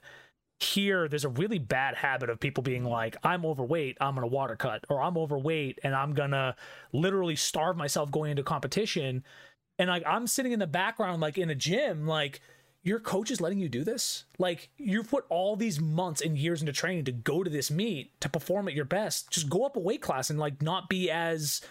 [0.60, 4.56] here there's a really bad habit of people being like, I'm overweight, I'm gonna water
[4.56, 6.56] cut, or I'm overweight and I'm gonna
[6.92, 9.24] literally starve myself going into competition.
[9.78, 12.42] And like I'm sitting in the background, like in a gym, like
[12.88, 14.24] your coach is letting you do this?
[14.40, 18.20] Like you've put all these months and years into training to go to this meet
[18.22, 19.30] to perform at your best.
[19.30, 21.62] Just go up a weight class and like not be as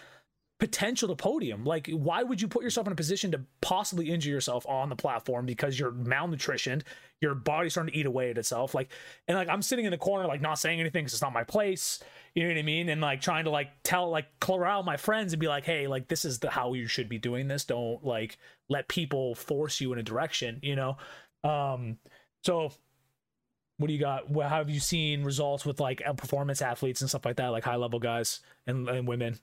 [0.59, 1.63] potential to podium.
[1.63, 4.95] Like, why would you put yourself in a position to possibly injure yourself on the
[4.95, 6.83] platform because you're malnutritioned,
[7.21, 8.73] your body's starting to eat away at itself?
[8.73, 8.91] Like,
[9.27, 11.43] and like I'm sitting in the corner, like not saying anything because it's not my
[11.43, 11.99] place.
[12.37, 12.89] You know what I mean?
[12.89, 16.07] And like trying to like tell like corral my friends and be like, hey, like
[16.07, 17.65] this is the how you should be doing this.
[17.65, 18.37] Don't like
[18.69, 20.59] let people force you in a direction.
[20.61, 20.97] You know.
[21.43, 21.97] Um.
[22.43, 22.71] So.
[23.79, 24.29] What do you got?
[24.29, 27.75] What have you seen results with like performance athletes and stuff like that, like high
[27.75, 29.39] level guys and, and women?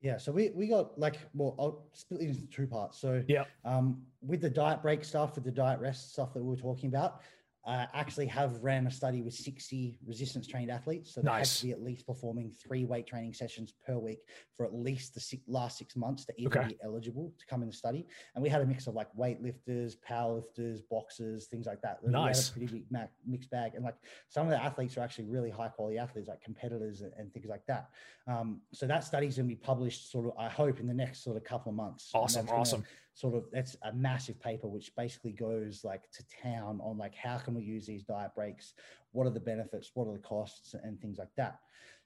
[0.00, 2.98] Yeah, so we, we got like well, I'll split it into two parts.
[2.98, 6.50] So yeah, um, with the diet break stuff, with the diet rest stuff that we
[6.50, 7.20] were talking about,
[7.68, 11.12] uh, actually have ran a study with 60 resistance trained athletes.
[11.12, 11.52] So they nice.
[11.52, 14.20] have to be at least performing three weight training sessions per week
[14.56, 16.68] for at least the six, last six months to even okay.
[16.68, 18.06] be eligible to come in the study.
[18.34, 21.98] And we had a mix of like weightlifters, powerlifters, boxers, things like that.
[22.02, 22.54] Nice.
[22.56, 23.74] We had a pretty big mixed bag.
[23.74, 23.96] And like
[24.30, 27.48] some of the athletes are actually really high quality athletes, like competitors and, and things
[27.50, 27.90] like that.
[28.26, 31.22] Um, so that study's going to be published sort of, I hope, in the next
[31.22, 32.10] sort of couple of months.
[32.14, 32.48] Awesome.
[32.48, 32.80] Awesome.
[32.80, 37.16] Gonna, sort of that's a massive paper which basically goes like to town on like
[37.16, 38.74] how can we use these diet breaks?
[39.10, 39.90] What are the benefits?
[39.94, 40.74] What are the costs?
[40.80, 41.58] And things like that.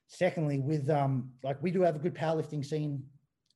[0.07, 3.03] Secondly with um like we do have a good powerlifting scene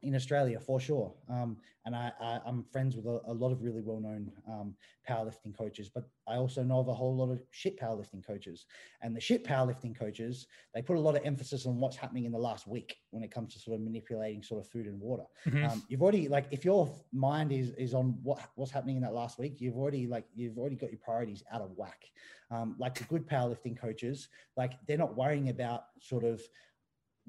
[0.03, 1.13] in Australia for sure.
[1.29, 4.75] Um, and I, I, am friends with a, a, lot of really well known um,
[5.09, 8.65] powerlifting coaches, but I also know of a whole lot of shit powerlifting coaches.
[9.01, 12.31] And the shit powerlifting coaches, they put a lot of emphasis on what's happening in
[12.31, 15.23] the last week when it comes to sort of manipulating sort of food and water.
[15.47, 15.65] Mm-hmm.
[15.65, 19.13] Um, you've already like if your mind is is on what what's happening in that
[19.13, 22.03] last week, you've already like you've already got your priorities out of whack.
[22.51, 26.41] Um, like the good powerlifting coaches, like they're not worrying about sort of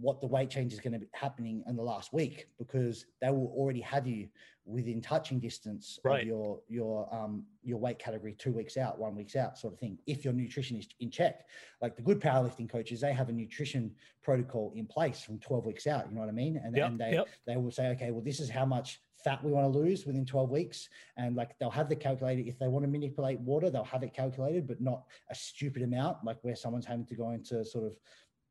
[0.00, 3.30] what the weight change is going to be happening in the last week because they
[3.30, 4.28] will already have you
[4.64, 6.20] within touching distance right.
[6.20, 9.80] of your your um your weight category two weeks out one weeks out sort of
[9.80, 11.46] thing if your nutrition is in check
[11.80, 13.90] like the good powerlifting coaches they have a nutrition
[14.22, 17.12] protocol in place from 12 weeks out you know what i mean and, yep, they
[17.12, 17.28] yep.
[17.46, 20.24] they will say okay well this is how much fat we want to lose within
[20.24, 23.82] 12 weeks and like they'll have the calculator if they want to manipulate water they'll
[23.84, 27.64] have it calculated but not a stupid amount like where someone's having to go into
[27.64, 27.96] sort of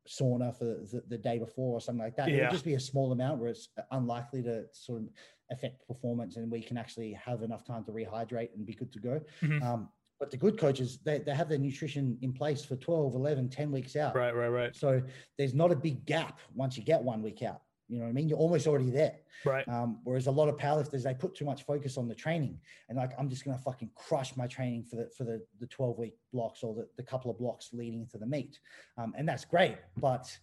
[0.08, 2.28] sauna for the, the, day before or something like that.
[2.28, 2.36] Yeah.
[2.36, 5.08] It would just be a small amount where it's unlikely to sort of
[5.50, 8.98] affect performance and we can actually have enough time to rehydrate and be good to
[8.98, 9.20] go.
[9.42, 9.62] Mm-hmm.
[9.62, 13.50] Um, but the good coaches, they, they have their nutrition in place for 12, 11,
[13.50, 14.16] 10 weeks out.
[14.16, 14.74] Right, right, right.
[14.74, 15.00] So
[15.36, 17.62] there's not a big gap once you get one week out.
[17.88, 18.28] You know what I mean?
[18.28, 19.16] You're almost already there.
[19.44, 19.66] Right.
[19.66, 22.98] Um, whereas a lot of powerlifters, they put too much focus on the training and
[22.98, 25.98] like, I'm just going to fucking crush my training for the, for the, the 12
[25.98, 28.58] week blocks or the, the couple of blocks leading into the meet.
[28.98, 29.76] Um, and that's great.
[29.96, 30.36] But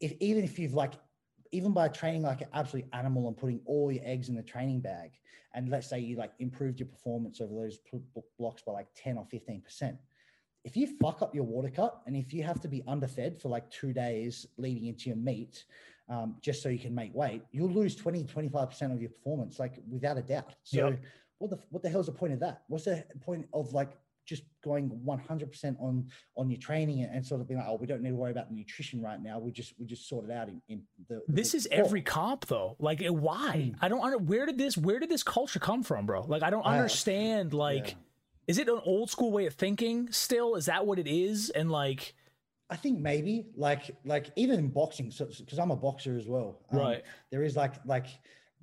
[0.00, 0.94] if, even if you've like,
[1.52, 4.80] even by training like an absolute animal and putting all your eggs in the training
[4.80, 5.10] bag,
[5.54, 7.78] and let's say you like improved your performance over those
[8.38, 9.98] blocks by like 10 or 15%,
[10.64, 13.48] if you fuck up your water cut and if you have to be underfed for
[13.48, 15.64] like two days leading into your meet,
[16.10, 19.74] um, just so you can make weight, you'll lose 20, 25% of your performance, like
[19.88, 20.54] without a doubt.
[20.64, 21.00] So yep.
[21.38, 22.62] what the what the hell's the point of that?
[22.66, 23.92] What's the point of like
[24.26, 28.02] just going 100% on on your training and sort of being like, oh, we don't
[28.02, 29.38] need to worry about the nutrition right now.
[29.38, 31.22] We just we just sort it out in, in the.
[31.26, 32.76] This the is every comp though.
[32.78, 33.72] Like, why?
[33.72, 33.76] Mm.
[33.80, 34.22] I don't.
[34.22, 34.76] Where did this?
[34.76, 36.22] Where did this culture come from, bro?
[36.22, 37.54] Like, I don't understand.
[37.54, 37.94] like, yeah.
[38.46, 40.10] is it an old school way of thinking?
[40.12, 41.50] Still, is that what it is?
[41.50, 42.14] And like,
[42.70, 46.60] I think maybe like like even in boxing, so because I'm a boxer as well,
[46.72, 47.02] um, right?
[47.30, 48.06] There is like like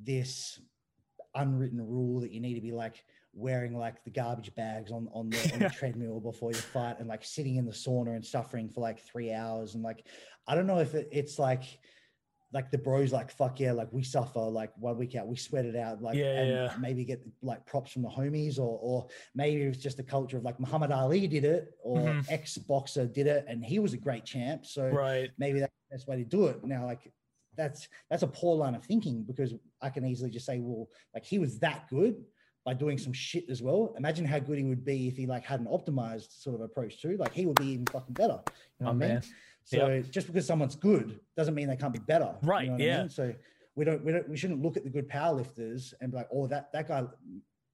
[0.01, 0.59] this
[1.35, 5.29] unwritten rule that you need to be like wearing like the garbage bags on on
[5.29, 8.69] the, on the treadmill before you fight, and like sitting in the sauna and suffering
[8.69, 10.05] for like three hours, and like
[10.47, 11.63] I don't know if it, it's like
[12.53, 15.65] like the bros like fuck yeah like we suffer like one week out we sweat
[15.65, 16.73] it out like yeah, and yeah.
[16.79, 20.43] maybe get like props from the homies or or maybe it's just a culture of
[20.43, 22.21] like Muhammad Ali did it or mm-hmm.
[22.29, 25.95] ex boxer did it and he was a great champ so right maybe that's the
[25.95, 27.11] best way to do it now like
[27.57, 31.25] that's that's a poor line of thinking because I can easily just say well like
[31.25, 32.23] he was that good
[32.67, 33.95] by doing some shit as well.
[33.97, 37.01] Imagine how good he would be if he like had an optimized sort of approach
[37.01, 37.15] too.
[37.15, 38.41] Like he would be even fucking better.
[38.77, 39.21] You know oh, what I mean?
[39.67, 40.09] So yep.
[40.11, 42.33] just because someone's good doesn't mean they can't be better.
[42.41, 42.63] Right.
[42.63, 42.97] You know yeah.
[42.97, 43.09] I mean?
[43.09, 43.33] So
[43.75, 46.29] we don't we don't we shouldn't look at the good power lifters and be like,
[46.33, 47.03] oh, that that guy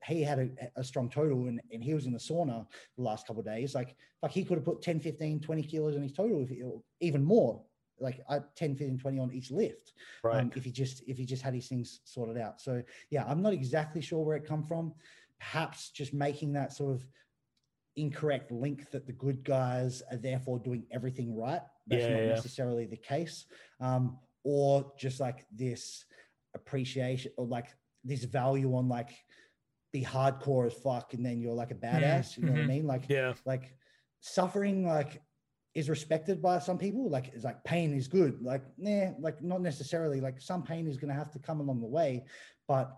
[0.03, 2.65] he had a, a strong total and, and he was in the sauna
[2.97, 3.75] the last couple of days.
[3.75, 6.63] Like like he could have put 10, 15, 20 kilos in his total if he,
[6.99, 7.61] even more.
[7.99, 9.93] Like uh, 10, 15, 20 on each lift.
[10.23, 10.41] Right.
[10.41, 12.59] Um, if he just if he just had his things sorted out.
[12.59, 14.95] So yeah, I'm not exactly sure where it come from.
[15.39, 17.05] Perhaps just making that sort of
[17.95, 21.61] incorrect link that the good guys are therefore doing everything right.
[21.87, 22.29] That's yeah, not yeah.
[22.29, 23.45] necessarily the case.
[23.79, 26.05] Um, or just like this
[26.55, 27.67] appreciation or like
[28.03, 29.11] this value on like
[29.91, 32.37] be hardcore as fuck and then you're like a badass.
[32.37, 32.67] You know what I mhm.
[32.67, 32.87] mean?
[32.87, 33.33] Like Yeah.
[33.45, 33.75] like
[34.19, 35.21] suffering like
[35.75, 37.09] is respected by some people.
[37.09, 38.41] Like it's like pain is good.
[38.41, 40.19] Like nah, like not necessarily.
[40.19, 42.25] Like some pain is gonna have to come along the way,
[42.67, 42.97] but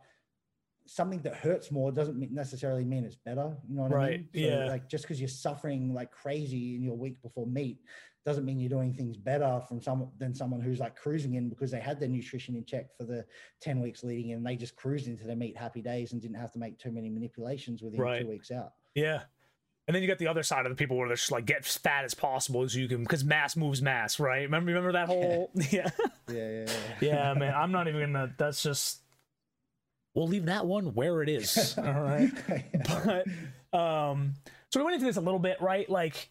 [0.86, 3.56] something that hurts more doesn't necessarily mean it's better.
[3.68, 4.30] You know what I mean?
[4.34, 4.66] So, yeah.
[4.66, 7.80] Like just because you're suffering like crazy in your week before meet
[8.26, 11.70] doesn't mean you're doing things better from some than someone who's like cruising in because
[11.70, 13.24] they had their nutrition in check for the
[13.62, 14.44] 10 weeks leading in.
[14.44, 17.10] They just cruised into their meet happy days and didn't have to make too many
[17.10, 18.22] manipulations within Right.
[18.22, 18.74] two weeks out.
[18.96, 19.22] Yeah.
[19.88, 21.60] And then you got the other side of the people where they're just like get
[21.60, 24.42] as fat as possible so you can because mass moves mass, right?
[24.42, 25.90] Remember remember that whole yeah.
[26.28, 26.68] Yeah, yeah, yeah.
[27.02, 27.54] Yeah, man.
[27.54, 29.02] I'm not even gonna that's just
[30.16, 31.78] we'll leave that one where it is.
[31.78, 32.32] All right.
[32.88, 34.34] but um
[34.72, 35.88] so we went into this a little bit right?
[35.90, 36.30] Like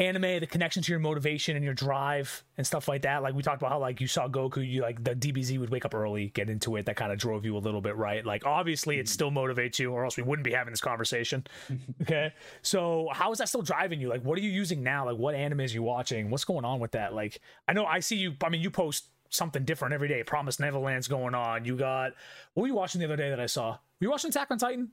[0.00, 3.20] anime the connection to your motivation and your drive and stuff like that.
[3.20, 5.84] Like we talked about how like you saw goku you like the dbz would wake
[5.84, 6.86] up early get into it.
[6.86, 8.24] That kind of drove you a little bit right?
[8.24, 11.46] Like obviously it still motivates you or else we wouldn't be having this conversation.
[12.02, 12.32] Okay?
[12.62, 14.08] So how is that still driving you?
[14.08, 15.04] Like what are you using now?
[15.06, 16.30] Like what anime is you watching?
[16.30, 17.12] What's going on with that?
[17.12, 20.56] Like i know i see you i mean you post something different every day promise
[20.58, 22.12] neverland's going on you got
[22.54, 24.58] what were you watching the other day that i saw were you watching attack on
[24.58, 24.90] titan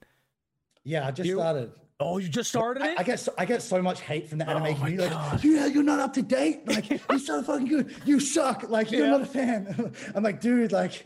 [0.84, 1.72] Yeah, I just You- started.
[2.00, 4.38] oh you just started I, it I get so, I get so much hate from
[4.40, 5.14] the Oh anime my community.
[5.16, 6.68] Like, yeah, you're not up to date.
[6.68, 7.96] Like, you're so fucking good.
[8.06, 8.70] You suck.
[8.70, 9.12] Like, you're Yeah.
[9.12, 9.94] not a fan.
[10.16, 11.06] I'm like, dude, like,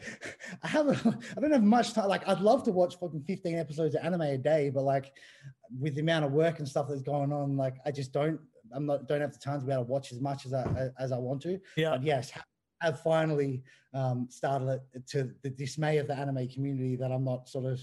[0.63, 0.91] I have, a,
[1.37, 2.07] I don't have much time.
[2.09, 5.13] Like, I'd love to watch fucking 15 episodes of anime a day, but like,
[5.79, 8.39] with the amount of work and stuff that's going on, like, I just don't.
[8.73, 9.07] I'm not.
[9.07, 11.17] Don't have the time to be able to watch as much as I as I
[11.17, 11.59] want to.
[11.77, 12.31] yeah But yes,
[12.81, 13.63] have finally
[13.93, 17.79] um, started it to the dismay of the anime community that I'm not sort of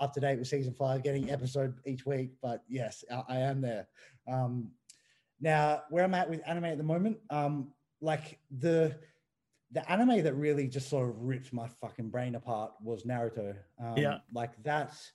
[0.00, 2.32] up to date with season five, getting episode each week.
[2.42, 3.86] But yes, I, I am there.
[4.26, 4.72] Um,
[5.40, 8.96] now, where I'm at with anime at the moment, um, like the
[9.72, 13.54] the anime that really just sort of ripped my fucking brain apart was Naruto.
[13.80, 14.18] Um, Yeah.
[14.34, 15.12] like that's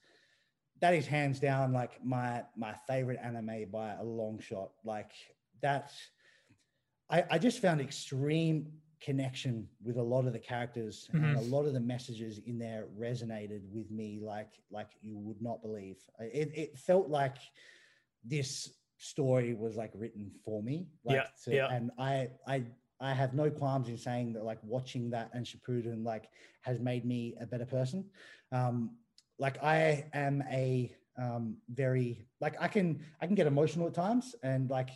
[0.81, 4.71] that is hands down like my my favorite anime by a long shot.
[4.83, 5.11] Like
[5.61, 5.93] that's
[7.09, 11.65] I, I just found extreme connection with a lot of the characters and a lot
[11.65, 15.97] of the messages in there resonated with me like like you would not believe.
[16.19, 17.37] It, it felt like
[18.23, 21.67] this story was like written for me like Yeah, to- yeah.
[21.75, 22.63] and i i
[23.01, 26.29] i have no qualms in saying that like watching that and shippuden like
[26.61, 28.05] has made me a better person.
[28.51, 28.91] Um
[29.37, 34.33] like i am a um very like i can i can get emotional at times
[34.43, 34.89] and like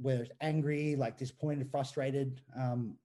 [0.00, 2.40] whether it's angry, like disappointed, frustrated.
[2.58, 2.96] Um,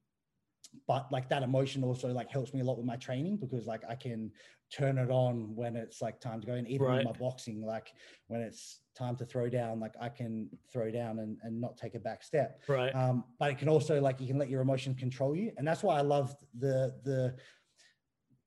[0.88, 3.82] but like that emotion also like helps me a lot with my training because like
[3.88, 4.30] I can
[4.70, 6.54] turn it on when it's like time to go.
[6.54, 6.96] And even Right.
[6.96, 7.92] with my boxing, like
[8.26, 11.94] when it's time to throw down, like I can throw down and, and not take
[11.94, 12.60] a back step.
[12.68, 15.66] right Um, but it can also like you can let your emotions control you, and
[15.66, 17.36] that's why I love the the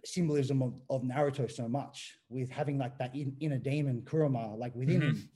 [0.06, 4.74] symbolism of, of Naruto so much with having like that in, inner demon Kurama like
[4.76, 5.08] within Mhm.
[5.08, 5.30] him.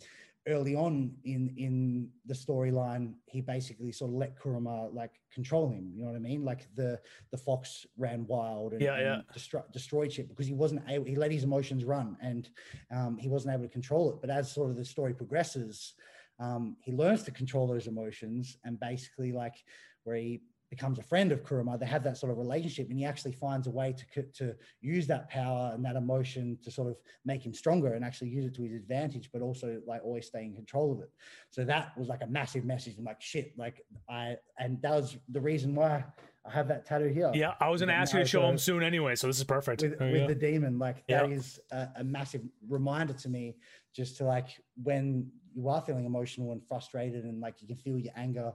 [0.45, 5.93] Early on in in the storyline, he basically sort of let Kurama like control him.
[5.95, 6.43] You know what I mean?
[6.43, 6.99] Like the
[7.31, 9.13] the fox ran wild and, Yeah, yeah.
[9.13, 11.05] and destro- destroyed shit because he wasn't able.
[11.05, 12.49] He let his emotions run and
[12.91, 14.17] um, he wasn't able to control it.
[14.19, 15.93] But as sort of the story progresses,
[16.39, 19.55] um, he learns to control those emotions and basically like
[20.03, 20.41] where he
[20.75, 21.77] becomes a friend of Kurama.
[21.77, 25.05] they have that sort of relationship and he actually finds a way to, to use
[25.05, 28.55] that power and that emotion to sort of make him stronger and actually use it
[28.55, 31.11] to his advantage, but also like always stay in control of it.
[31.51, 32.95] So that was like a massive message.
[32.97, 36.03] I'm like, shit, like I, and that was the reason why
[36.43, 37.31] I have that tattoo here.
[37.33, 39.81] yeah i was gonna ask you to show him soon anyway so this is perfect
[39.81, 40.27] with, you with go.
[40.27, 41.35] the demon like that Yeah.
[41.37, 43.55] is a, a massive reminder to me
[43.95, 44.49] just to like
[44.89, 48.51] when you are feeling emotional and frustrated and like you can feel your anger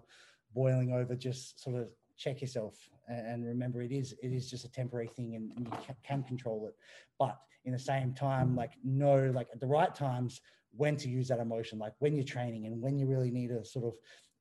[0.54, 2.74] boiling over just sort of check yourself
[3.06, 6.74] and, remember it is it is just a temporary thing and, you can control it
[7.18, 10.40] but in the same time like know like at the right times
[10.76, 13.64] when to use that emotion like when you're training and when you really need to
[13.64, 13.94] sort of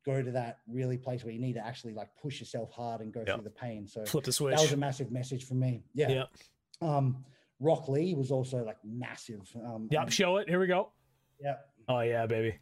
[0.06, 3.14] go to that really place where you need to actually like push yourself hard and
[3.14, 3.36] go Yeah.
[3.36, 5.84] through the pain so flip the switch that was a massive message for me.
[5.94, 6.10] Yeah.
[6.10, 6.24] yeah
[6.82, 7.24] Um,
[7.60, 9.42] Rock Lee was also like massive.
[9.66, 10.92] Um, yeah show it here we go
[11.40, 11.56] yeah.
[11.90, 12.58] oh yeah baby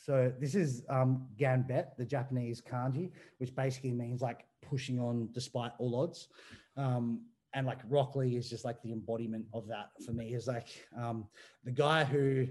[0.00, 5.72] So this is um, Ganbet, the Japanese kanji, which basically means like pushing on despite
[5.78, 6.28] all odds.
[6.76, 10.32] Um, and like Rock Lee is just like the embodiment of that for me.
[10.32, 11.26] Is like um,
[11.64, 12.46] the guy who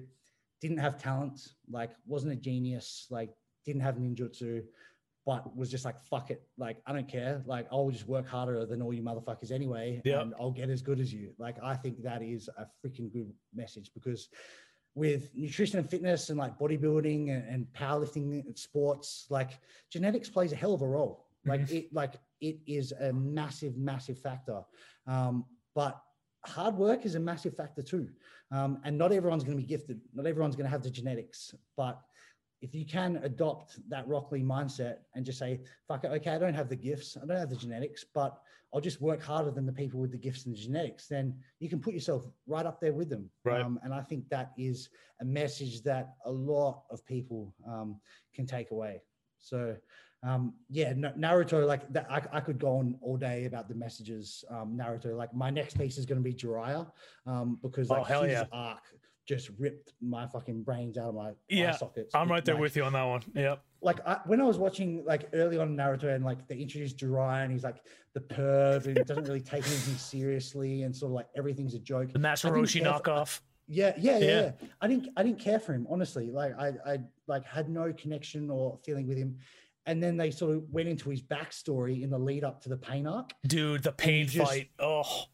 [0.61, 1.39] didn't have talent,
[1.71, 3.31] like wasn't a genius, like
[3.65, 4.61] didn't have ninjutsu,
[5.25, 8.65] but was just like fuck it, like I don't care, like I'll just work harder
[8.65, 10.21] than all you motherfuckers anyway, Yeah.
[10.21, 11.31] and I'll get as good as you.
[11.39, 14.27] Like I think that is a freaking good message because
[14.95, 19.59] with nutrition and fitness and like bodybuilding and, and powerlifting and sports, like
[19.89, 21.25] genetics plays a hell of a role.
[21.45, 24.61] Like it, like it is a massive, massive factor.
[25.07, 26.01] Um, but
[26.45, 28.09] hard work is a massive factor too.
[28.51, 30.01] Um, and not everyone's going to be gifted.
[30.13, 31.53] Not everyone's going to have the genetics.
[31.77, 31.99] But
[32.61, 36.37] if you can adopt that Rock Lee mindset and just say, fuck it, okay, I
[36.37, 38.37] don't have the gifts, I don't have the genetics, but
[38.73, 41.69] I'll just work harder than the people with the gifts and the genetics, then you
[41.69, 43.29] can put yourself right up there with them.
[43.43, 43.61] Right.
[43.61, 44.89] Um, and I think that is
[45.21, 47.99] a message that a lot of people um,
[48.33, 49.01] can take away.
[49.39, 49.75] So,
[50.21, 54.43] um, yeah, Naruto, like that, I, I, could go on all day about the messages.
[54.49, 56.91] Um, Naruto, like my next piece is going to be Jiraiya
[57.25, 58.43] um, because like oh, his yeah.
[58.51, 58.83] arc
[59.29, 62.15] just ripped my fucking brains out of my yeah, sockets.
[62.15, 63.21] I'm right there like, with you on that one.
[63.35, 63.63] Yep.
[63.79, 67.43] Like I, when I was watching like early on Naruto and like they introduced Jiraiya
[67.43, 67.77] and he's like
[68.15, 72.11] the perv and doesn't really take anything seriously and sort of like everything's a joke.
[72.11, 73.37] The Master Roshi knockoff.
[73.37, 74.51] Uh, yeah, yeah, yeah, yeah,
[74.81, 76.31] I didn't I didn't care for him, honestly.
[76.31, 79.37] Like I I like had no connection or feeling with him.
[79.85, 82.77] And then they sort of went into his backstory in the lead up to the
[82.77, 83.31] pain arc.
[83.45, 84.69] Dude, the pain fight.
[84.79, 85.25] oh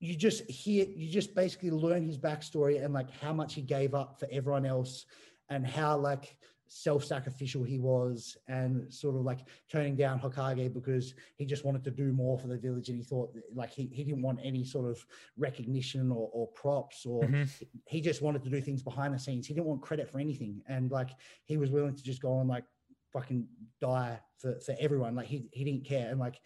[0.00, 3.94] you just hear you just basically learn his backstory and like how much he gave
[3.94, 5.04] up for everyone else
[5.50, 6.36] and how like
[6.72, 9.40] self-sacrificial he was and sort of like
[9.70, 13.02] turning down Hokage because he just wanted to do more for the village and he
[13.02, 15.04] thought like he, he didn't want any sort of
[15.36, 17.42] recognition or, or props or mm-hmm.
[17.88, 20.62] he just wanted to do things behind the scenes he didn't want credit for anything
[20.68, 21.10] and like
[21.44, 22.64] he was willing to just go and like
[23.12, 23.44] fucking
[23.80, 26.40] die for, for everyone like he, he didn't care and like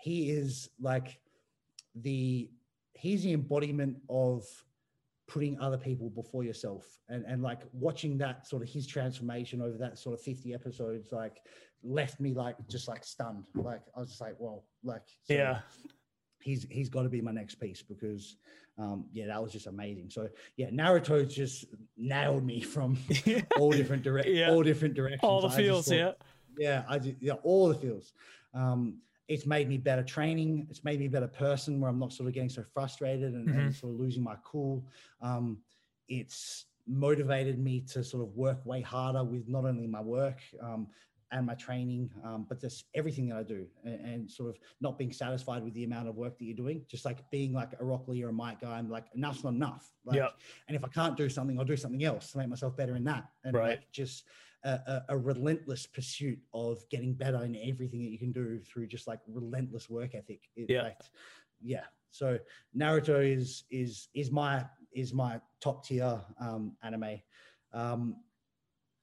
[0.00, 1.20] he is like
[1.94, 2.50] the
[2.98, 4.44] he's the embodiment of
[5.28, 9.76] putting other people before yourself and and like watching that sort of his transformation over
[9.76, 11.36] that sort of 50 episodes like
[11.84, 13.44] left me like just like stunned.
[13.54, 15.60] Like i was just like well like so yeah.
[16.40, 18.36] he's he's got to be my next piece because
[18.78, 20.08] um yeah that was just amazing.
[20.10, 22.98] So yeah naruto just nailed me from
[23.58, 24.50] all different direct yeah.
[24.50, 25.20] all different directions.
[25.22, 26.12] All the feels yeah.
[26.56, 28.12] Yeah i just, yeah all the feels.
[28.54, 30.66] Um it's made me better training.
[30.70, 33.46] It's made me a better person where I'm not sort of getting so frustrated and,
[33.46, 33.58] mm-hmm.
[33.58, 34.86] and sort of losing my cool.
[35.20, 35.58] Um,
[36.08, 40.86] it's motivated me to sort of work way harder with not only my work um,
[41.30, 44.96] and my training, um, but just everything that I do and, and, sort of not
[44.96, 46.80] being satisfied with the amount of work that you're doing.
[46.88, 49.52] Just like being like a Rock Lee or a Might Guy, I'm like, enough's not
[49.52, 49.92] enough.
[50.06, 50.32] Like, yep.
[50.68, 53.04] And if I can't do something, I'll do something else to make myself better in
[53.04, 53.28] that.
[53.44, 53.68] And right.
[53.68, 54.24] like just
[54.64, 59.06] a, a, relentless pursuit of getting better in everything that you can do through just
[59.06, 60.40] like relentless work ethic.
[60.56, 60.82] It, yeah.
[60.82, 61.00] Like,
[61.62, 61.84] yeah.
[62.10, 62.38] So
[62.76, 67.20] Naruto is is is my is my top tier um, anime.
[67.72, 68.16] Um,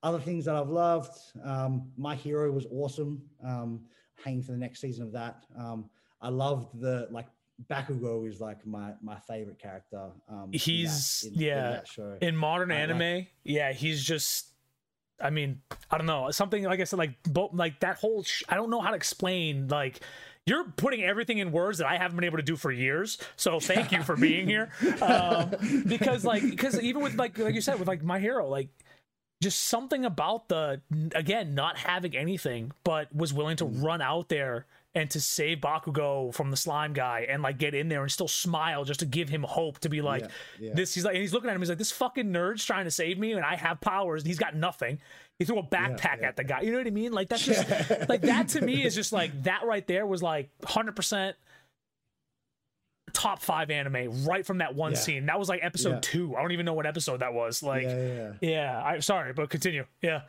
[0.04, 3.22] other things that I've loved, um, My Hero was awesome.
[3.44, 3.86] Um,
[4.24, 5.46] hanging for the next season of that.
[5.58, 5.90] Um,
[6.22, 7.28] I loved the like
[7.70, 10.10] Bakugo is like my my favorite character.
[10.30, 11.82] Um, he's in that, in, yeah
[12.22, 13.00] in, in modern I anime.
[13.00, 14.55] Like, yeah, he's just
[15.20, 18.24] I mean, I don't know something like I said, like both like that whole.
[18.24, 20.02] Sh- I don't know how to explain like
[20.48, 23.18] you're putting everything in words that I haven't been able to do for years.
[23.36, 24.70] So thank you for being here.
[25.02, 25.56] Um,
[25.88, 28.70] because like, because even with like, like you said, with like my hero, like
[29.42, 30.82] just something about the,
[31.16, 33.84] again, not having anything, but was willing to mm.
[33.84, 37.90] run out there and to save Bakugo from the slime guy and like get in
[37.90, 40.28] there and still smile just to give him hope to be like yeah,
[40.68, 40.74] yeah.
[40.74, 40.96] this.
[40.96, 41.62] He's like, and he's looking at him.
[41.62, 44.24] He's like, this fucking nerd's trying to save me, and I have powers.
[44.24, 45.00] And he's got nothing.
[45.38, 46.62] He threw a backpack yeah, at the guy.
[46.62, 47.12] You know what I mean?
[47.12, 47.70] Like that's just
[48.08, 51.36] like that to me is just like that right there was like hundred percent
[53.12, 55.26] top five anime right from that one scene.
[55.26, 56.00] That was like episode yeah.
[56.02, 56.36] two.
[56.38, 57.62] I don't even know what episode that was.
[57.62, 58.84] Like, yeah, yeah, yeah.
[58.84, 59.86] I sorry, but continue.
[60.02, 60.22] Yeah,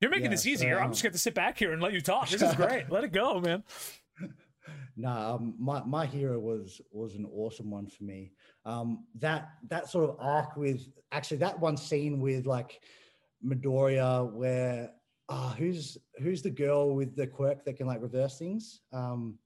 [0.00, 0.78] you're making this easier.
[0.78, 2.28] I'm um, just going to sit back here and let you talk.
[2.28, 2.90] This is great.
[2.90, 3.62] let it go, man.
[4.96, 8.32] Nah, um, my my hero was was an awesome one for me.
[8.64, 12.80] Um, that that sort of arc with actually that one scene with like
[13.44, 14.90] Midoriya where
[15.28, 18.80] ah who's who's the girl with the quirk that can like reverse things?
[18.92, 19.38] Um,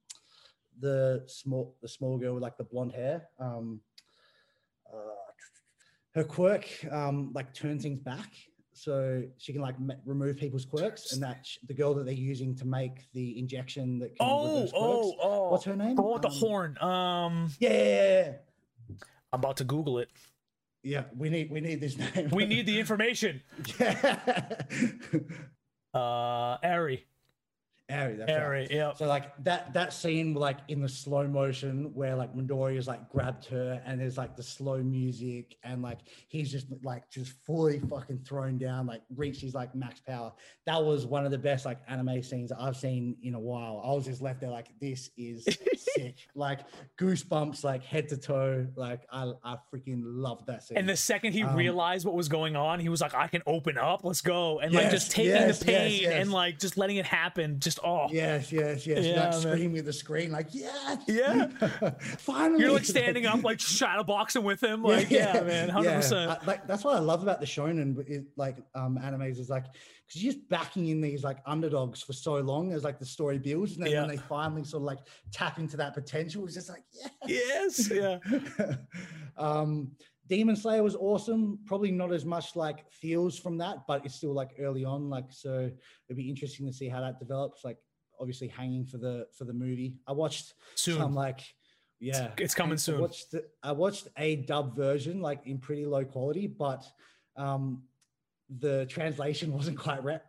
[0.79, 3.29] the small the small girl with like the blonde hair.
[3.39, 3.81] Um,
[4.93, 5.21] uh,
[6.15, 8.33] her quirk um, like turns things back
[8.73, 12.67] so she can like remove people's quirks, and that the girl that they're using to
[12.67, 15.97] make the injection that can oh oh oh what's her name?
[15.99, 16.79] Oh, the um, horn.
[16.79, 18.33] Um, yeah,
[19.33, 20.09] I'm about to Google it.
[20.83, 22.31] Yeah, we need we need this name.
[22.31, 23.43] we need the information.
[23.81, 24.45] Yeah.
[25.93, 27.07] uh, Eri.
[27.91, 28.71] Eri, that's Eri, right.
[28.71, 28.95] yeah.
[28.95, 33.47] So like that that scene like in the slow motion where like Midoriya's like grabbed
[33.47, 38.21] her and there's like the slow music and like he's just like just fully fucking
[38.21, 40.33] thrown down, like reached his like max power.
[40.67, 43.83] That was one of the best like anime scenes I've seen in a while.
[43.85, 45.45] I was just left there like this is
[45.77, 46.17] sick.
[46.35, 46.61] Like
[46.99, 48.67] goosebumps like head to toe.
[48.77, 50.79] Like I I freaking love that scene.
[50.79, 53.43] And the second he um, realized what was going on, he was like, I can
[53.47, 54.61] open up, let's go.
[54.61, 57.61] And yes, like just taking yes, the pain yes, and like just letting it happen.
[57.61, 59.05] Just Oh, Yes, yes, yes.
[59.05, 60.99] Yeah, like screaming at the screen, like, yes.
[61.07, 61.47] Yeah.
[62.19, 62.63] Finally.
[62.63, 64.83] you're like standing up, like shadow boxing with him.
[64.83, 65.97] Like, yeah, man, hundred Yeah.
[65.97, 66.47] percent.
[66.47, 69.65] Like that's what I love about the shonen, like um animes is like
[70.07, 73.39] because you're just backing in these like underdogs for so long as like the story
[73.39, 74.01] builds, and then Yeah.
[74.01, 74.99] when they finally sort of like
[75.33, 77.09] tap into that potential, it's just like yeah.
[77.27, 78.19] Yes, yeah.
[79.37, 79.93] um,
[80.31, 81.59] Demon Slayer was awesome.
[81.67, 85.11] Probably not as much like feels from that, but it's still like early on.
[85.11, 85.69] Like so,
[86.09, 87.65] it'd be interesting to see how that develops.
[87.65, 87.79] Like
[88.21, 89.97] obviously hanging for the for the movie.
[90.07, 90.99] I watched Soon.
[90.99, 91.41] some like
[91.99, 92.99] yeah, it's coming soon.
[92.99, 96.87] I watched I watched a dub version like in pretty low quality, but
[97.37, 97.83] um,
[98.59, 100.21] the translation wasn't quite right.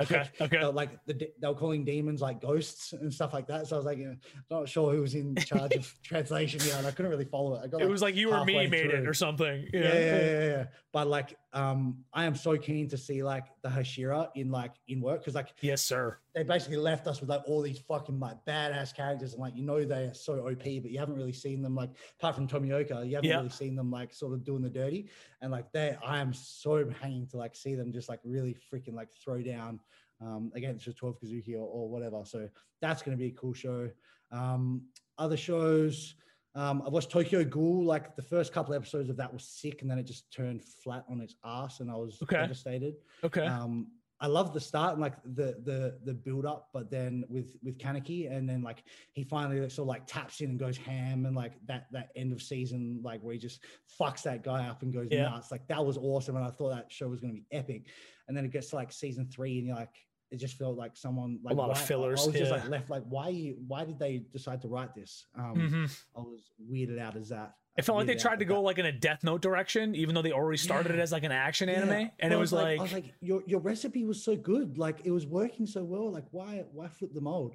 [0.00, 0.64] Okay, Like, okay.
[0.66, 3.66] like the, they were calling demons like ghosts and stuff like that.
[3.68, 4.16] So I was like, you know,
[4.50, 7.60] not sure who was in charge of translation here, and I couldn't really follow it.
[7.64, 9.68] I got It was like you or me made it or something.
[9.72, 10.64] yeah, yeah, yeah, yeah, yeah.
[10.92, 15.00] But like, um, I am so keen to see like the Hashira in like in
[15.00, 16.18] work because like Yes, sir.
[16.34, 19.64] they basically left us with like all these fucking like badass characters and like you
[19.64, 23.08] know they are so OP, but you haven't really seen them like apart from Tomioka,
[23.08, 23.38] you haven't Yeah.
[23.38, 25.08] really seen them like sort of doing the dirty.
[25.40, 28.94] And like they I am so hanging to like see them just like really freaking
[28.94, 29.80] like throw down
[30.20, 32.22] um against the 12 Kizuki or, or whatever.
[32.24, 32.48] So
[32.82, 33.88] that's gonna be a cool show.
[34.30, 34.82] Um
[35.16, 36.14] other shows.
[36.58, 37.84] Um, I watched Tokyo Ghoul.
[37.84, 41.04] Like the first couple episodes of that was sick, and then it just turned flat
[41.08, 42.40] on its ass, and I was Okay.
[42.40, 42.96] devastated.
[43.22, 43.46] Okay.
[43.46, 47.56] Um, I love the start and like the the the build up, but then with
[47.62, 48.82] with Kaneki, and then like
[49.12, 52.32] he finally sort of like taps in and goes ham, and like that that end
[52.32, 53.62] of season like where he just
[54.00, 55.28] fucks that guy up and goes Yeah.
[55.28, 55.52] nuts.
[55.52, 57.86] Like that was awesome, and I thought that show was going to be epic.
[58.26, 59.94] And then it gets to like season three, and you're like,
[60.30, 62.50] it just felt like someone like a lot of why- I- fillers, I was just
[62.50, 65.26] like left like, why you why did they decide to write this?
[65.36, 66.02] Um, Mhm.
[66.16, 67.54] I was weirded out as that.
[67.76, 68.60] It felt like they tried to go that.
[68.62, 71.30] like in a Death Note direction, even though they already started it as like an
[71.32, 71.76] action Yeah.
[71.76, 74.78] anime, and But it was like, I was like, your your recipe was so good,
[74.78, 76.10] like it was working so well.
[76.10, 77.54] Like why why flip the mold?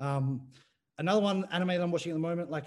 [0.00, 0.48] Um,
[0.98, 2.66] another one anime that I'm watching at the moment, like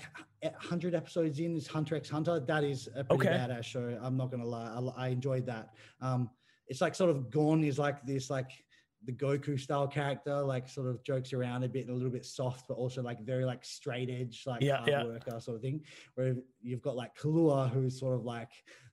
[0.59, 2.39] hundred episodes in, is Hunter x Hunter.
[2.41, 3.37] That is a pretty Okay.
[3.37, 3.97] badass show.
[4.01, 5.73] I'm not gonna lie, I, I enjoyed that.
[6.01, 6.29] Um,
[6.67, 8.51] it's like sort of Gon is like this like
[9.05, 12.25] the Goku style character, like sort of jokes around a bit and a little bit
[12.25, 15.03] soft, but also like very like straight edge, like Yeah, hard yeah.
[15.03, 15.81] worker sort of thing.
[16.15, 18.49] Where you've got like Killua, who's sort of like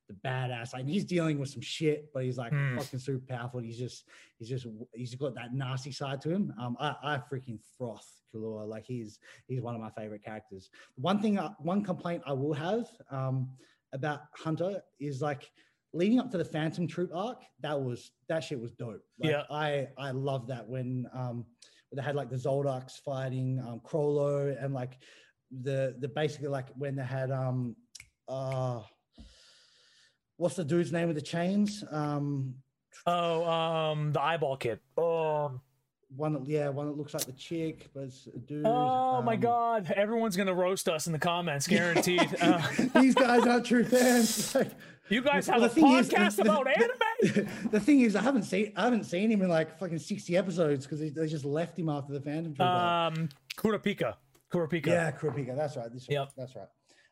[0.06, 0.74] the badass.
[0.74, 2.76] Like he's dealing with some shit, but he's like Hmm.
[2.78, 3.60] fucking super powerful.
[3.60, 4.04] He's just
[4.38, 6.52] he's just he's got that nasty side to him.
[6.60, 8.68] Um, I, I freaking froth Killua.
[8.68, 10.68] Like he's he's one of my favorite characters.
[10.96, 13.48] One thing, I- one complaint I will have um
[13.94, 15.50] about Hunter is like
[15.94, 17.42] leading up to the Phantom Troop arc.
[17.60, 19.02] That was that shit was dope.
[19.18, 19.42] Like, Yeah.
[19.50, 21.46] I I love that when um
[21.90, 24.98] when they had like the Zoldycks fighting um Chrollo and like
[25.62, 27.76] the the basically like when they had um
[28.28, 28.80] uh
[30.36, 31.84] what's the dude's name with the chains?
[31.90, 32.56] Um
[33.06, 34.80] oh, um, the eyeball kid.
[34.96, 35.60] Oh,
[36.16, 38.66] one that yeah, one that looks like the chick, but it's a dude.
[38.66, 39.92] oh my um, god!
[39.96, 42.36] Everyone's gonna roast us in the comments, guaranteed.
[42.40, 42.62] Uh,
[43.00, 44.54] These guys aren't true fans.
[44.64, 44.70] Like,
[45.08, 47.48] you guys Well, have a the thing is- podcast the- about anime.
[47.70, 50.86] the thing is, I haven't seen I haven't seen him in like fucking sixty episodes
[50.86, 52.60] because they just left him after the Phantom Troop.
[52.68, 53.18] arc.
[53.18, 54.14] Um, Kurapika.
[54.52, 54.86] Kurapika.
[54.86, 55.92] yeah, Kurapika, that's right.
[55.92, 56.30] This, Yep.
[56.36, 56.68] that's right.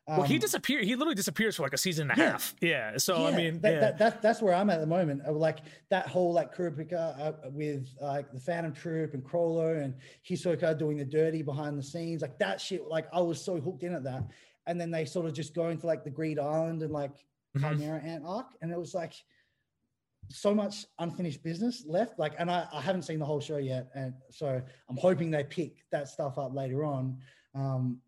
[0.07, 0.84] Well, he Um, disappeared.
[0.84, 2.30] He literally disappears for like a season and a Yeah.
[2.32, 2.55] half.
[2.61, 2.97] Yeah.
[2.99, 3.80] So I mean, that, yeah.
[3.80, 5.22] that, that, that's where I'm at the moment.
[5.26, 5.59] Uh, Like
[5.90, 9.95] that whole like Kurapika uh, with like the Phantom Troop and Chrollo and
[10.28, 12.88] Hisoka doing the dirty behind the scenes, like that shit.
[12.88, 14.24] Like I was so hooked in at that,
[14.66, 17.12] and then they sort of just go into like the Greed Island and like.
[17.59, 19.14] Chimera Ant arc, and it was like
[20.28, 22.18] so much unfinished business left.
[22.18, 25.44] Like, and I, I haven't seen the whole show yet, and so I'm hoping they
[25.44, 27.18] pick that stuff up later on.
[27.55, 27.98] Um,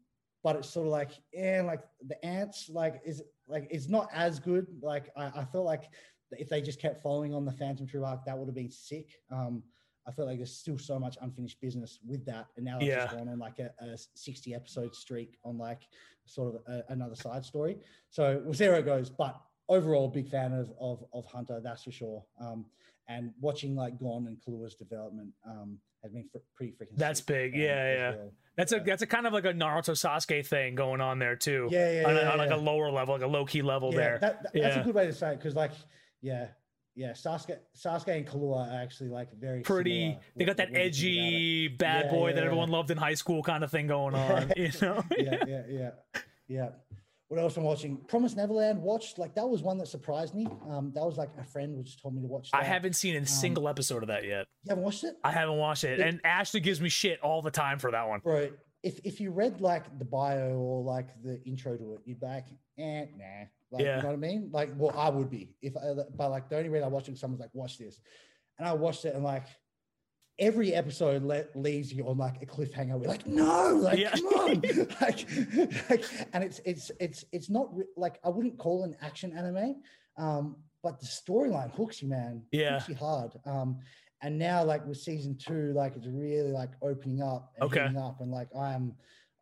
[0.42, 4.38] but it's sort of like, yeah, like the ants, like is like it's not as
[4.38, 4.66] good.
[4.82, 5.84] Like I, I felt like
[6.32, 9.08] if they just kept following on the Phantom Troop arc, that would have been sick.
[9.30, 9.62] Um,
[10.06, 13.16] I feel like there's still so much unfinished business with that, and now it's just
[13.16, 15.82] gone on like a, a 60 episode streak on like
[16.26, 17.78] sort of a, another side story.
[18.10, 19.08] So we'll see where it goes.
[19.10, 22.24] But overall, big fan of of, of Hunter, that's for sure.
[22.40, 22.66] Um,
[23.08, 26.96] and watching like Gon and Killua's development um, has been fr- pretty freaking.
[26.96, 27.54] That's big.
[27.54, 28.10] um, Yeah, yeah.
[28.10, 28.32] well.
[28.56, 28.82] That's a yeah.
[28.86, 31.68] that's a kind of like a Naruto Sasuke thing going on there too.
[31.70, 33.96] Yeah, yeah, on, yeah, on like a lower level, like a low key level yeah,
[33.98, 34.18] there.
[34.20, 35.72] That, that- that's a good way to say it because, like,
[36.22, 36.48] yeah,
[36.96, 40.00] yeah, Sasuke, Sasuke and Killua are actually like very Pretty.
[40.10, 41.06] similar They got that when you think about it.
[41.28, 42.46] edgy bad Yeah, boy yeah, that yeah.
[42.46, 44.52] everyone loved in high school kind of thing going on.
[44.56, 45.04] You know.
[45.18, 45.90] yeah, yeah, yeah,
[46.48, 46.68] yeah.
[47.28, 47.96] What else I'm watching?
[48.06, 48.80] Promise Neverland.
[48.80, 50.46] Watched like that was one that surprised me.
[50.68, 52.50] Um, that was like a friend which told me to watch.
[52.52, 52.60] That.
[52.60, 54.46] I haven't seen a single episode of that yet.
[54.64, 57.42] You haven't watched it, I haven't watched it, It- and Ashley gives me shit all
[57.42, 58.20] the time for that one.
[58.20, 58.50] bro.
[58.84, 62.26] If if you read like the bio or like the intro to it, you'd be
[62.26, 62.44] like,
[62.78, 63.46] eh, nah.
[63.74, 63.96] Like, Yeah.
[63.96, 64.48] You know what I mean?
[64.52, 67.18] Like, well, I would be if, I, but like the only reason I watched it,
[67.18, 68.00] someone's like, watch this,
[68.58, 69.46] and I watched it and like,
[70.38, 72.98] every episode le- leaves you on like a cliffhanger.
[72.98, 74.10] We're like, no, like Yeah.
[74.10, 74.60] come on,
[75.00, 79.36] like, like, and it's it's it's it's not re- like I wouldn't call an action
[79.36, 79.76] anime,
[80.16, 82.42] um, but the storyline hooks you, man.
[82.52, 82.74] Yeah.
[82.78, 83.32] hooks you hard.
[83.46, 83.78] Um,
[84.22, 87.92] and now like with season two, like it's really like opening up and Okay.
[87.98, 88.94] up, and like I'm.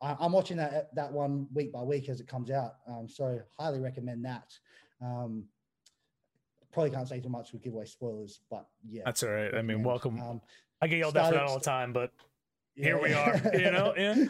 [0.03, 3.41] I- I'm watching that that one week by week as it comes out, um, so
[3.59, 4.53] highly recommend that.
[5.01, 5.45] Um,
[6.73, 9.55] probably can't say too much, with giveaway spoilers, but yeah, That's all right.
[9.55, 10.21] I mean, welcome.
[10.21, 10.41] Um,
[10.81, 12.13] I get yelled at for that all the time, but
[12.75, 13.41] here we are.
[13.55, 14.27] You know, yeah.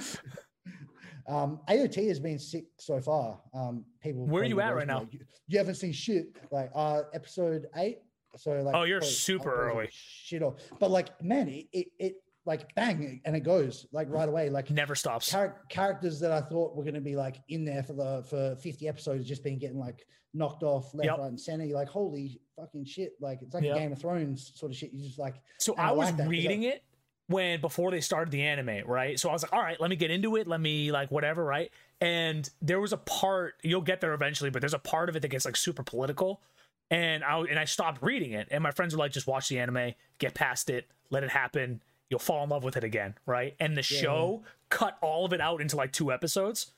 [1.29, 3.41] Um, AOT has been sick so far.
[3.55, 4.27] Um, people.
[4.27, 5.01] Where are you at right now?
[5.01, 6.37] like, You, you haven't seen shit.
[6.51, 7.99] Like uh, episode eight.
[8.37, 8.75] So like.
[8.75, 9.89] Oh, you're super early.
[9.91, 10.57] Shit off.
[10.81, 14.51] But like, man, it, it it like bang and it goes like right away.
[14.51, 15.31] Like Never stops.
[15.31, 18.57] char- characters that I thought were going to be like in there for the for
[18.57, 21.19] 50 episodes just been getting like knocked off left, Yep.
[21.19, 21.65] right, and center.
[21.65, 23.13] You're like, holy fucking shit!
[23.21, 23.77] Like it's like Yep.
[23.77, 24.93] a Game of Thrones sort of shit.
[24.93, 26.83] You just like So I I was like that 'cause I- reading it
[27.29, 29.19] when before they started the anime, right?
[29.21, 30.47] So I was like, all right, let me get into it.
[30.49, 31.71] Let me like whatever, right?
[32.01, 35.21] And there was a part you'll get there eventually, but there's a part of it
[35.23, 36.43] that gets like super political.
[36.91, 39.59] And I and I stopped reading it, and my friends were like, just watch the
[39.61, 41.83] anime, get past it, let it happen.
[42.13, 43.57] You'll fall in love with it again, right?
[43.59, 44.01] And the Yeah.
[44.03, 46.73] show cut all of it out into like two episodes.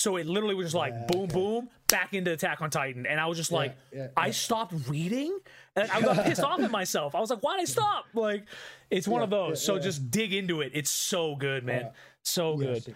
[0.00, 1.32] So it literally was just like Yeah, boom, okay.
[1.32, 4.74] boom, back into Attack on Titan, and I was just like, yeah, yeah, I stopped
[4.88, 5.38] reading
[5.76, 7.14] and I got pissed off at myself.
[7.14, 8.06] I was like, why'd I stop?
[8.14, 8.44] Like,
[8.90, 9.64] it's one of those.
[9.64, 10.72] so just dig into it.
[10.74, 11.90] It's so good, man.
[12.24, 12.94] So good.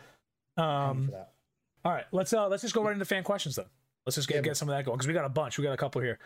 [0.56, 1.12] Um,
[1.84, 3.66] all right, let's uh let's just go right into fan questions then.
[4.06, 5.58] Let's just get, Yeah, get some of that going because we got a bunch.
[5.58, 6.18] We got a couple here.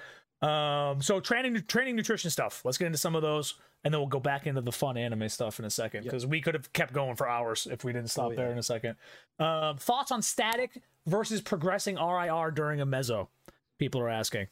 [0.42, 2.62] Um, so training training nutrition stuff.
[2.64, 3.54] Let's get into some of those,
[3.84, 6.10] and then we'll go back into the fun anime stuff in a second Yep.
[6.12, 8.58] because we could have kept going for hours if we didn't stop Oh, there in
[8.58, 8.96] a second.
[9.38, 13.28] Um, thoughts on static versus progressing RIR during a meso?
[13.78, 14.46] People are asking.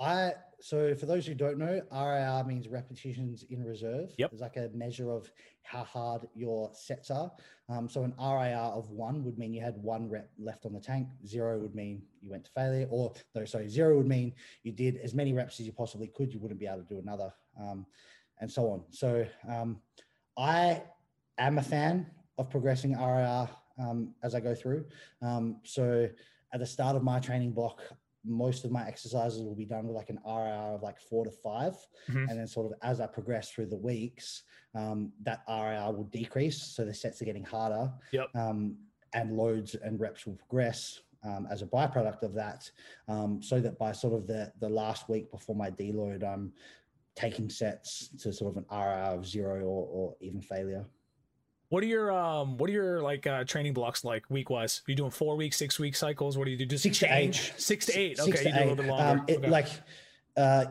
[0.00, 4.12] I so for those who don't know, RIR means repetitions in reserve.
[4.16, 4.32] Yep.
[4.32, 5.30] It's like a measure of
[5.62, 7.30] how hard your sets are.
[7.68, 10.80] Um, so an RIR of one would mean you had one rep left on the
[10.80, 11.08] tank.
[11.26, 14.32] Zero would mean you went to failure, or no, sorry, zero would mean
[14.62, 16.32] you did as many reps as you possibly could.
[16.32, 17.86] You wouldn't be able to do another, um,
[18.40, 18.84] and so on.
[18.90, 19.80] So um,
[20.38, 20.82] I
[21.38, 22.06] am a fan
[22.38, 23.48] of progressing RIR
[23.78, 24.86] um, as I go through.
[25.22, 26.08] Um, so
[26.52, 27.82] at the start of my training block,
[28.26, 31.30] most of my exercises will be done with like an RIR of like four to
[31.30, 31.76] 5
[32.08, 32.28] Mhm.
[32.28, 34.42] And then sort of as I progress through the weeks,
[34.74, 36.62] um, that RIR will decrease.
[36.62, 37.92] So the sets are getting harder.
[38.12, 38.34] Yep.
[38.34, 38.78] Um,
[39.12, 42.70] and loads and reps will progress um, as a byproduct of that.
[43.08, 46.52] Um, so that by sort of the, the last week before my deload, I'm
[47.14, 50.84] taking sets to sort of an RIR of zero or, or even failure.
[51.68, 54.82] What are your um what are your like uh training blocks like week wise?
[54.86, 56.38] Are you doing four week, six week cycles?
[56.38, 56.66] What do you do?
[56.66, 57.32] Just Six to eight.
[57.32, 57.52] change?
[57.56, 58.18] Six to eight.
[58.18, 59.20] Six okay, to you do a little bit longer.
[59.20, 59.48] Um, it, Okay.
[59.50, 59.68] Like
[60.36, 60.66] uh,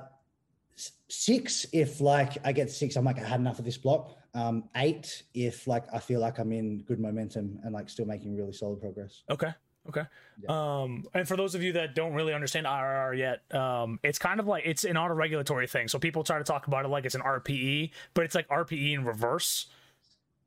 [1.07, 4.17] six, if like I get six, I'm like I had enough of this block.
[4.33, 8.35] Um, eight, if like I feel like I'm in good momentum and like still making
[8.35, 9.23] really solid progress.
[9.29, 9.49] Okay.
[9.87, 10.01] Okay.
[10.41, 10.81] Yeah.
[10.81, 14.39] Um, and for those of you that don't really understand RIR yet, um, it's kind
[14.39, 15.87] of like it's an auto regulatory thing.
[15.87, 18.93] So people try to talk about it like it's an RPE, but it's like RPE
[18.95, 19.67] in reverse.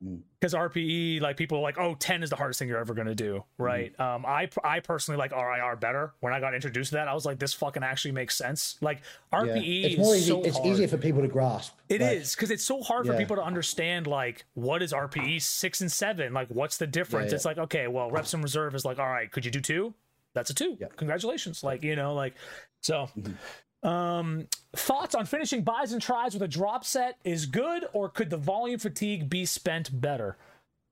[0.03, 0.21] Mm.
[0.39, 3.13] Because RPE, like people are like, oh, 10 is the hardest thing you're ever gonna
[3.15, 3.97] do, right?
[3.99, 6.13] Um, I I personally like RIR better.
[6.21, 8.77] When I got introduced to that, I was like, this fucking actually makes sense.
[8.79, 9.01] Like
[9.33, 9.39] Yeah.
[9.41, 10.29] RPE It's more is easy.
[10.31, 10.69] so it's hard.
[10.69, 11.73] easier for people to grasp.
[11.89, 15.41] It Like, is because it's so hard for people to understand like what is RPE
[15.41, 16.31] six and seven?
[16.33, 17.31] Like what's the difference?
[17.31, 17.35] yeah.
[17.35, 19.93] It's like okay, well, reps in reserve is like all right, could you do two?
[20.33, 20.77] That's a two.
[20.95, 21.61] Congratulations.
[21.63, 22.35] Like you know, like
[22.79, 23.09] so.
[23.19, 23.33] Mhm.
[23.81, 28.29] Um, thoughts on finishing bis and tris with a drop set is good, or could
[28.29, 30.37] the volume fatigue be spent better?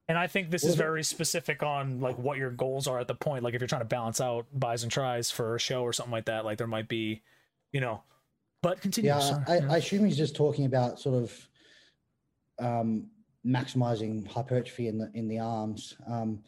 [0.09, 3.15] And I think this is very specific on like what your goals are at the
[3.15, 3.43] point.
[3.43, 6.13] Like if you're trying to balance out bis and tris for a show or something
[6.13, 7.21] like that, like there might be,
[7.73, 8.03] you know.
[8.61, 9.09] But continue.
[9.09, 9.43] Yeah, sorry.
[9.47, 9.73] I.
[9.73, 11.47] I assume he's just talking about sort of
[12.59, 13.07] um,
[13.45, 15.97] maximizing hypertrophy in the in the arms.
[16.09, 16.39] Um,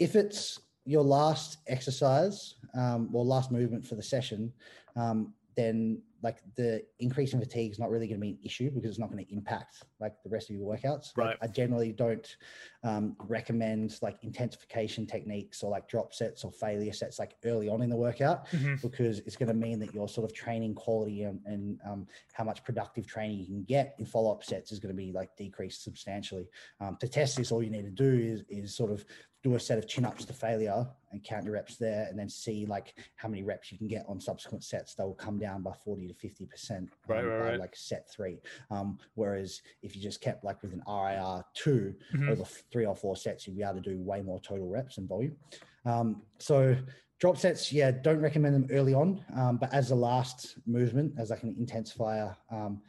[0.00, 4.52] if it's your last exercise um, or last movement for the session,
[4.96, 8.70] um, then like the increase in fatigue is not really going to be an issue
[8.70, 11.16] because it's not going to impact like the rest of your workouts.
[11.16, 12.36] Like, I generally don't
[12.84, 17.82] um, recommend like intensification techniques or like drop sets or failure sets like early on
[17.82, 18.80] in the workout Mhm.
[18.82, 22.44] because it's going to mean that your sort of training quality and, and um, how
[22.44, 25.82] much productive training you can get in follow-up sets is going to be like decreased
[25.82, 26.48] substantially.
[26.80, 29.04] Um, to test this, all you need to do is, is sort of
[29.42, 32.64] do a set of chin-ups to failure and count your reps there and then see
[32.64, 36.06] like how many reps you can get on subsequent sets They'll come down by 40
[36.08, 37.60] to 50 percent Right, right, by right.
[37.60, 38.40] like set three
[38.70, 42.30] um, whereas if you just kept like with an rir 2 Mhm.
[42.30, 45.08] over three or four sets you'd be able to do way more total reps and
[45.08, 45.36] volume
[45.84, 46.76] um, so
[47.18, 51.30] drop sets yeah don't recommend them early on um, but as a last movement as
[51.30, 52.80] like an intensifier um,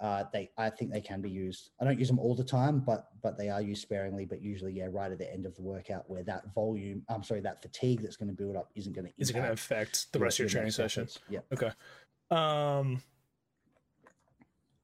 [0.00, 1.70] uh, they I think they can be used.
[1.80, 4.24] I don't use them all the time, but but they are used sparingly.
[4.24, 7.40] But usually, yeah, right at the end of the workout, where that volume, I'm sorry,
[7.40, 10.18] that fatigue that's going to build up isn't going to is going to affect the
[10.18, 11.06] rest of your training session?
[11.28, 11.40] Yeah.
[11.52, 11.70] Okay.
[12.30, 13.02] Um.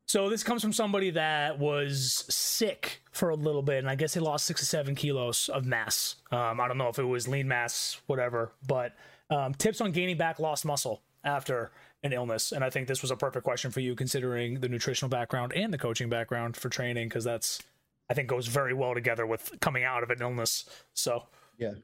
[0.08, 4.14] So this comes from somebody that was sick for a little bit, and I guess
[4.14, 6.16] they lost six to seven kilos of mass.
[6.30, 8.92] Um, I don't know if it was lean mass, whatever, but
[9.30, 11.72] um, tips on gaining back lost muscle after
[12.06, 12.52] an illness.
[12.52, 15.72] And I think this was a perfect question for you, considering the nutritional background and
[15.72, 17.62] the coaching background for training, because that's
[18.08, 20.64] I think goes very well together with coming out of an illness.
[20.94, 21.24] So
[21.58, 21.74] yeah,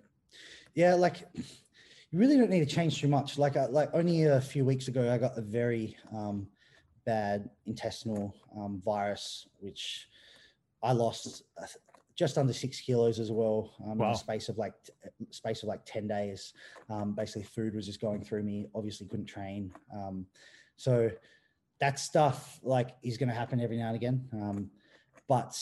[0.75, 3.39] yeah, like you really don't need to change too much.
[3.39, 6.47] Like uh, like only a few weeks ago, I got a very um,
[7.05, 10.09] bad intestinal um, virus, which
[10.83, 11.67] I lost uh,
[12.15, 14.09] just under six kilos as well um, wow.
[14.09, 14.93] in a space of like t-
[15.31, 16.53] space of like 10 days.
[16.91, 19.73] Um, basically food was just going through me obviously couldn't train.
[19.95, 20.27] Um,
[20.77, 21.11] so
[21.81, 24.29] that stuff like is going to happen every now and again.
[24.33, 24.71] Um,
[25.29, 25.57] but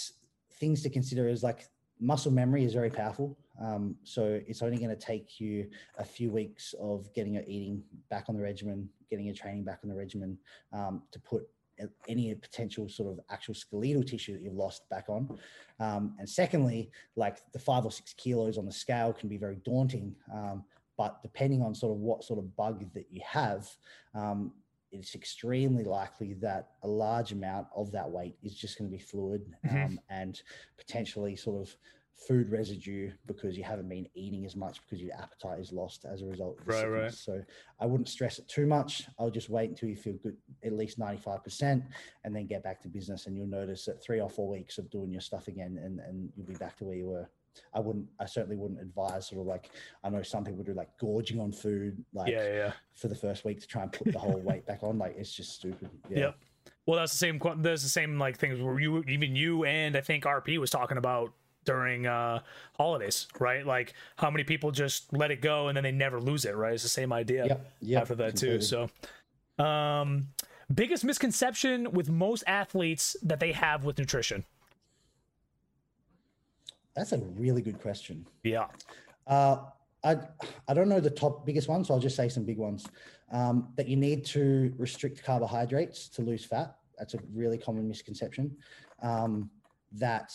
[0.55, 1.67] things to consider is like
[2.01, 3.39] muscle memory is very powerful.
[3.61, 7.83] Um, so it's only going to take you a few weeks of getting your eating
[8.09, 10.39] back on the regimen getting your training back on the regimen
[10.73, 11.43] um, to put
[12.09, 15.39] any potential sort of actual skeletal tissue that you've lost back on.
[15.79, 19.57] Um, and secondly, like the five or six kilos on the scale can be very
[19.65, 20.15] daunting.
[20.33, 20.65] Um,
[20.97, 23.67] but depending on sort of what sort of bug that you have,
[24.15, 24.53] um,
[24.93, 29.03] it's extremely likely that a large amount of that weight is just going to be
[29.03, 29.77] fluid mm-hmm.
[29.77, 30.43] Um, and
[30.77, 31.77] potentially sort of
[32.27, 36.21] food residue because you haven't been eating as much because your appetite is lost as
[36.23, 37.15] a result of right, right.
[37.15, 37.41] So
[37.81, 39.07] I wouldn't stress it too much.
[39.19, 41.83] I'll just wait until you feel good, at least 95%,
[42.25, 43.27] and then get back to business.
[43.27, 46.31] And you'll notice that three or four weeks of doing your stuff again, and, and
[46.37, 47.29] you'll be back to where you were.
[47.75, 49.71] I wouldn't, I certainly wouldn't advise sort of like,
[50.05, 52.73] I know some people do like gorging on food, like yeah, yeah.
[52.95, 54.99] for the first week to try and put the whole weight back on.
[54.99, 55.89] Like it's just stupid.
[56.09, 56.19] Yeah.
[56.19, 56.37] Yep.
[56.87, 57.41] Well, that's the same.
[57.59, 60.99] There's the same like things where you, even you, and I think RP was talking
[60.99, 61.33] about
[61.71, 62.41] during uh
[62.77, 66.45] holidays right like how many people just let it go and then they never lose
[66.45, 68.59] it right it's the same idea yep, yep, after that completely.
[68.59, 70.27] too so um
[70.75, 74.45] biggest misconception with most athletes that they have with nutrition
[76.97, 78.67] that's a really good question yeah
[79.29, 79.59] uh
[80.03, 80.17] I,
[80.67, 82.87] I don't know the top biggest ones, so I'll just say some big ones.
[83.33, 86.75] Um, that you need to restrict carbohydrates to lose fat.
[86.99, 88.57] That's a really common misconception.
[89.03, 89.51] Um,
[89.93, 90.33] that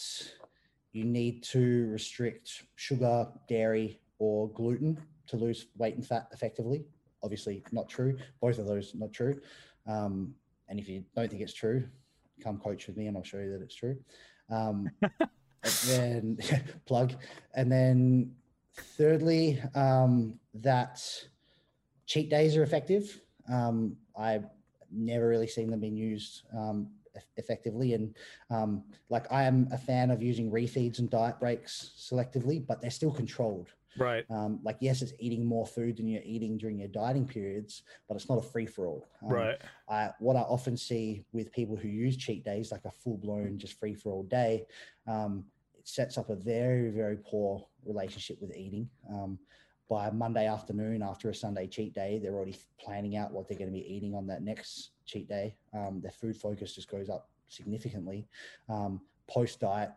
[0.95, 6.85] you need to restrict sugar, dairy, or gluten to lose weight and fat effectively.
[7.21, 8.17] Obviously, not true.
[8.39, 9.41] Both of those not true.
[9.85, 10.33] Um,
[10.69, 11.83] and if you don't think it's true,
[12.41, 13.97] come coach with me, and I'll show you that it's true.
[14.49, 16.37] Um, and then
[16.85, 17.13] plug,
[17.55, 18.31] and then
[18.97, 21.03] thirdly, um, that
[22.05, 23.19] cheat days are effective.
[23.51, 24.45] Um, I've
[24.89, 26.87] never really seen them being used um,
[27.37, 27.93] effectively.
[27.93, 28.15] And
[28.49, 32.91] um, like I am a fan of using refeeds and diet breaks selectively, but they're
[32.91, 33.69] still controlled.
[33.97, 34.25] Right.
[34.29, 38.15] Um, like yes, it's eating more food than you're eating during your dieting periods, but
[38.15, 39.07] it's not a free for all.
[39.23, 39.61] Um, right.
[39.89, 43.57] I, what I often see with people who use cheat days, like a full blown
[43.57, 44.65] just free for all day,
[45.07, 45.45] um,
[45.77, 48.89] it sets up a very very poor relationship with eating.
[49.89, 53.69] By Monday afternoon after a Sunday cheat day, they're already planning out what they're going
[53.69, 55.55] to be eating on that next cheat day.
[55.73, 58.27] Um, their food focus just goes up significantly.
[58.67, 59.89] Um, Post diet,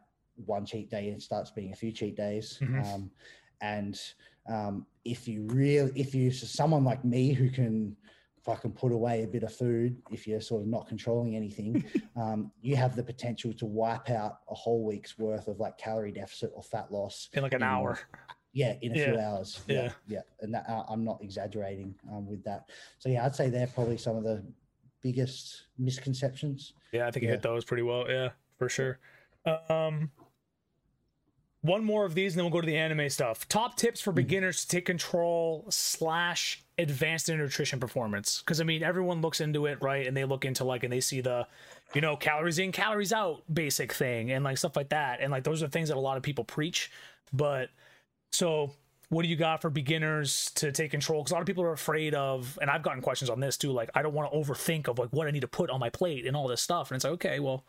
[0.47, 2.59] one cheat day, it starts being a few cheat days.
[2.62, 2.95] Mm-hmm.
[2.95, 3.11] Um,
[3.61, 4.01] and
[4.49, 7.97] um, if you really, if you someone like me who can
[8.45, 11.84] fucking put away a bit of food, if you're sort of not controlling anything,
[12.16, 16.12] um, you have the potential to wipe out a whole week's worth of like calorie
[16.12, 17.99] deficit or fat loss in like an in, hour
[18.59, 19.05] yeah, in a yeah.
[19.05, 19.61] few hours.
[19.69, 20.21] Yeah, yeah, yeah.
[20.41, 22.69] and that, uh, I'm not exaggerating um, with that.
[22.99, 24.43] So yeah, I'd say they're probably some of the
[25.01, 26.73] biggest misconceptions.
[26.91, 28.11] Yeah, I think you hit those pretty well.
[28.11, 28.99] Yeah, for sure.
[29.69, 30.11] Um,
[31.61, 33.47] one more of these, and then we'll go to the anime stuff.
[33.49, 34.17] Top tips for mm-hmm.
[34.17, 38.41] beginners to take control slash advanced in nutrition performance.
[38.41, 40.05] Because I mean, everyone looks into it, right?
[40.05, 41.47] And they look into like, and they see the,
[41.95, 45.21] you know, calories in, calories out, basic thing, and like stuff like that.
[45.21, 46.91] And like those are things that a lot of people preach,
[47.33, 47.71] but
[48.33, 48.72] so,
[49.09, 51.22] what do you got for beginners to take control?
[51.22, 53.72] Because a lot of people are afraid of, and I've gotten questions on this too.
[53.72, 55.91] Like, I don't want to overthink of like what I need to put on my
[55.91, 56.91] plate and all this stuff.
[56.91, 57.64] And it's like, okay, well,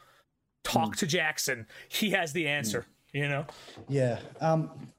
[0.63, 0.99] talk mm.
[0.99, 1.65] to Jackson.
[1.87, 2.81] He has the answer.
[2.81, 2.85] Mm.
[3.13, 3.45] You know?
[3.87, 4.19] Yeah.
[4.41, 4.91] Um,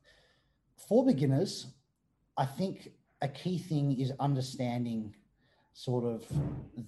[0.89, 1.67] for beginners,
[2.37, 2.91] I think
[3.23, 5.15] a key thing is understanding
[5.75, 6.27] sort of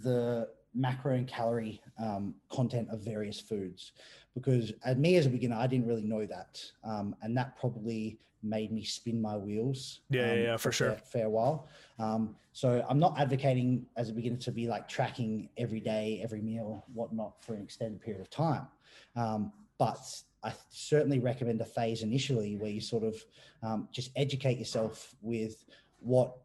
[0.03, 3.93] the macro and calorie um, content of various foods.
[4.35, 8.19] Because as me as a beginner i didn't really know that um, and that probably
[8.43, 10.91] made me spin my wheels Yeah, yeah, um, yeah, for a sure.
[10.93, 11.69] fair, fair while.
[11.99, 16.41] Um, so i'm not advocating as a beginner to be like tracking every day every
[16.41, 18.67] meal whatnot for an extended period of time.
[19.17, 20.01] Um, but
[20.43, 23.15] i certainly recommend a phase initially where you sort of
[23.63, 25.65] um, just educate yourself with
[26.01, 26.37] what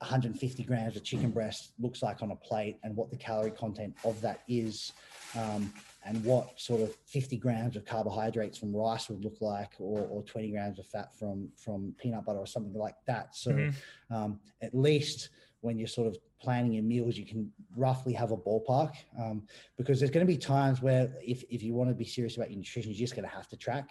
[0.00, 3.94] 150 grams of chicken breast looks like on a plate and what the calorie content
[4.04, 4.92] of that is
[5.36, 5.72] um,
[6.04, 10.22] and what sort of 50 grams of carbohydrates from rice would look like or, or
[10.22, 13.74] 20 grams of fat from from peanut butter or something like that so Mhm.
[14.10, 15.30] um, at least
[15.62, 19.42] when you're sort of planning your meals you can roughly have a ballpark um,
[19.76, 22.50] because there's going to be times where if, if you want to be serious about
[22.50, 23.90] your nutrition you're just going to have to track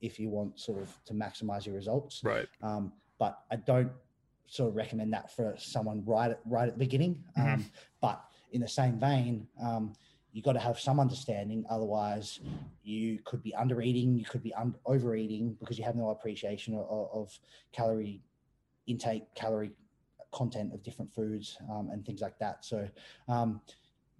[0.00, 2.46] if you want sort of to maximize your results Right.
[2.62, 3.90] um, but I don't
[4.48, 7.22] sort of recommend that for someone right at, right at the beginning.
[7.36, 7.54] Mhm.
[7.54, 7.70] Um,
[8.00, 9.92] but in the same vein, um,
[10.32, 11.64] you got to have some understanding.
[11.70, 12.40] Otherwise,
[12.82, 16.74] you could be under eating, you could be un- overeating because you have no appreciation
[16.74, 17.38] of, of
[17.72, 18.22] calorie
[18.86, 19.72] intake, calorie
[20.32, 22.64] content of different foods um, and things like that.
[22.64, 22.88] So,
[23.28, 23.60] um,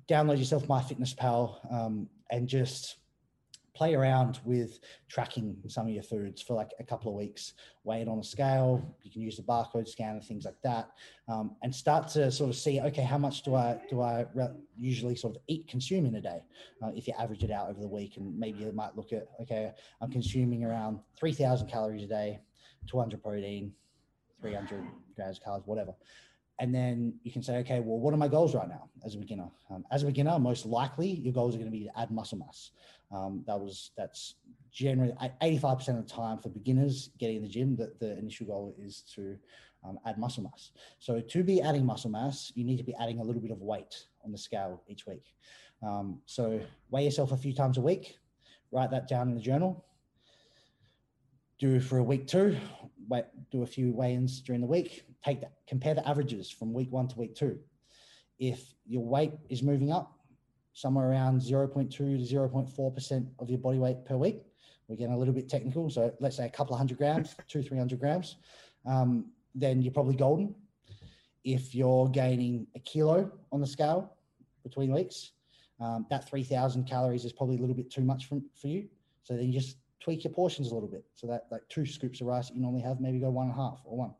[0.09, 2.97] download yourself MyFitnessPal um, and just
[3.79, 7.53] play around with tracking some of your foods for like a couple of weeks
[7.85, 10.91] weigh it on a scale you can use the barcode scanner things like that
[11.29, 14.49] um, and start to sort of see okay how much do i do i re-
[14.76, 16.41] usually sort of eat consume in a day?
[16.83, 19.29] Uh, if you average it out over the week and maybe you might look at
[19.41, 19.70] okay
[20.01, 22.41] i'm consuming around 3000 calories a day
[22.89, 23.72] 200 protein
[24.41, 25.95] 300 grams of carbs whatever
[26.61, 29.18] and then you can say okay well what are my goals right now as a
[29.18, 29.48] beginner?
[29.70, 32.38] Um, as a beginner most likely your goals are going to be to add muscle
[32.38, 32.70] mass.
[33.11, 34.34] Um, that was that's
[34.70, 38.74] generally 85% of the time for beginners getting in the gym that the initial goal
[38.78, 39.36] is to
[39.84, 40.72] um, add muscle mass.
[40.98, 43.61] So to be adding muscle mass you need to be adding a little bit of
[43.61, 45.34] weight on the scale each week.
[45.82, 48.18] Um, so weigh yourself a few times a week
[48.70, 49.84] write that down in the journal.
[51.59, 52.56] Do for a week two
[53.09, 56.90] wait, do a few weigh-ins during the week take that compare the averages from week
[56.90, 57.58] one to week two
[58.38, 60.18] if your weight is moving up
[60.72, 64.42] somewhere around 0.2 to 0.4% of your body weight per week.
[64.86, 65.90] We're getting a little bit technical.
[65.90, 68.36] So let's say a couple of hundred grams, two, 300 grams,
[68.86, 70.54] um, then you're probably golden.
[71.44, 74.12] If you're gaining a kilo on the scale
[74.62, 75.32] between weeks,
[75.80, 78.88] um, that 3,000 calories is probably a little bit too much for, for you.
[79.24, 81.05] So then you just tweak your portions a little bit.
[81.16, 83.55] So that like two scoops of rice that you normally have, maybe go one and
[83.59, 84.14] a half or one.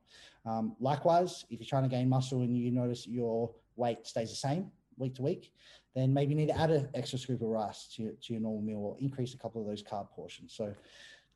[0.45, 4.37] Um, likewise, if you're trying to gain muscle and you notice your weight stays the
[4.37, 5.53] same week to week,
[5.95, 8.43] then maybe you need to add an extra scoop of rice to, your- to your
[8.43, 10.53] normal meal or increase a couple of those carb portions.
[10.55, 10.75] So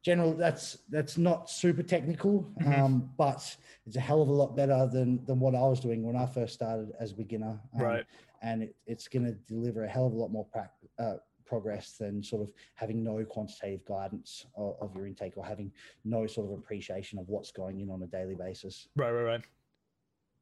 [0.03, 2.79] general, that's that's not super technical, Mhm.
[2.79, 6.03] um, but it's a hell of a lot better than than what I was doing
[6.03, 7.61] when I first started as a beginner.
[7.75, 8.05] Um, Right.
[8.45, 11.19] And it, it's going to deliver a hell of a lot more prac- uh,
[11.53, 15.71] progress than sort of having no quantitative guidance of, of your intake or having
[16.03, 18.89] no sort of appreciation of what's going in on a daily basis.
[18.97, 19.43] Right, right, right.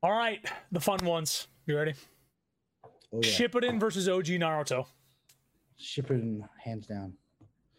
[0.05, 0.39] All right,
[0.71, 1.49] the fun ones.
[1.67, 1.95] You ready?
[3.13, 4.87] Oh yeah, Shippuden versus OG Naruto.
[5.81, 7.15] Shippuden hands down.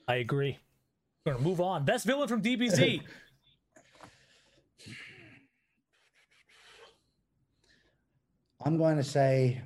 [0.09, 0.59] I agree.
[1.25, 1.85] We're gonna move on.
[1.85, 3.01] Best villain from DBZ.
[8.63, 9.61] I'm going to say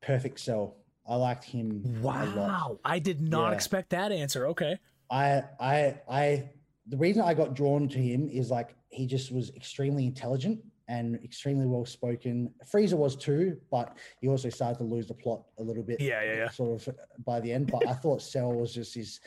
[0.00, 0.74] Perfect Cell.
[1.06, 2.34] I liked him a lot.
[2.36, 3.54] wow, I did not Yeah.
[3.54, 4.46] expect that answer.
[4.48, 4.78] Okay.
[5.10, 6.50] I, I, I.
[6.86, 11.16] The reason I got drawn to him is like he just was extremely intelligent and
[11.24, 12.52] extremely well spoken.
[12.70, 16.00] Frieza was too, but he also started to lose the plot a little bit.
[16.00, 16.48] Yeah, yeah, yeah.
[16.50, 16.92] Sort of uh,
[17.24, 19.20] by the end, but I thought Cell was just this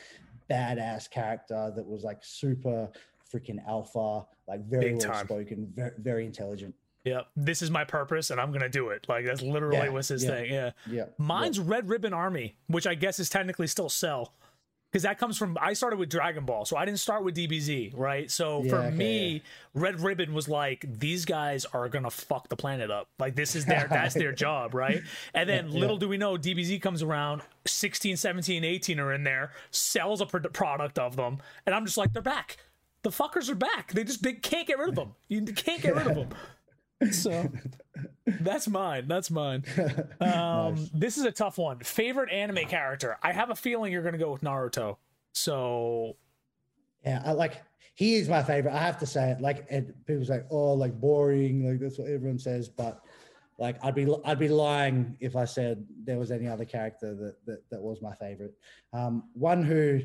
[0.50, 2.88] badass character that was like super
[3.32, 5.26] freaking alpha, like very Big well time.
[5.26, 6.74] spoken, very, very intelligent.
[7.08, 9.06] Yeah, this is my purpose, and I'm gonna do it.
[9.08, 10.30] Like that's literally Yeah, what's his yeah.
[10.30, 10.52] thing.
[10.52, 10.70] Yeah.
[10.86, 11.04] Yeah.
[11.18, 14.32] Mine's Red Ribbon Army, which I guess is technically still Cell.
[14.90, 17.92] Because that comes from I started with Dragon Ball, so I didn't start with DBZ,
[17.94, 18.30] right?
[18.30, 19.42] So Yeah, for okay, me,
[19.74, 23.06] Red Ribbon was like these guys are gonna fuck the planet up.
[23.18, 25.02] Like this is their that's their job, right?
[25.34, 26.00] And then Yeah, little yeah.
[26.00, 30.40] do we know, DBZ comes around, 16, 17, 18 are in there, Cell's a pro-
[30.48, 32.56] product of them, and I'm just like they're back.
[33.02, 33.92] The fuckers are back.
[33.92, 35.14] They just they can't get rid of them.
[35.28, 36.28] You can't get rid of them.
[37.12, 37.50] So
[38.26, 39.06] that's mine.
[39.08, 39.64] That's mine.
[40.20, 40.90] Um, Nice.
[40.92, 41.78] This is a tough one.
[41.80, 43.18] Favorite anime character?
[43.22, 44.96] I have a feeling you're gonna go with Naruto.
[45.32, 46.16] So
[47.04, 47.62] Yeah, I like
[47.94, 48.74] he is my favorite.
[48.74, 49.40] I have to say it.
[49.40, 49.68] Like,
[50.06, 53.00] people say, "Oh, like boring." Like that's what everyone says, but
[53.58, 57.44] like I'd be I'd be lying if I said there was any other character that
[57.46, 58.54] that, that was my favorite.
[58.92, 60.00] Um, one who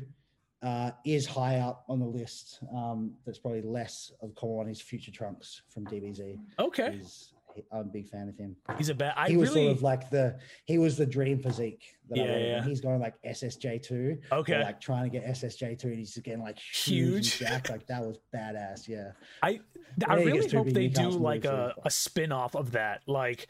[0.64, 2.58] uh, is high up on the list.
[2.74, 6.38] Um, that's probably less of common Future Trunks from DBZ.
[6.58, 8.56] okay, He's he- I'm a big fan of him.
[8.78, 9.14] He's a bad.
[9.16, 11.84] I He was really sort of like the he was the dream physique.
[12.08, 12.64] That Yeah, wanted, yeah.
[12.64, 14.18] he's going like SSJ two.
[14.32, 14.60] okay.
[14.62, 17.34] Like trying to get SSJ two, and he's getting like Huge.
[17.34, 17.48] huge.
[17.70, 18.88] Like that was badass.
[18.88, 19.12] Yeah.
[19.42, 19.60] I
[20.08, 23.02] I really hope they do like a, a spin off of that.
[23.06, 23.46] Like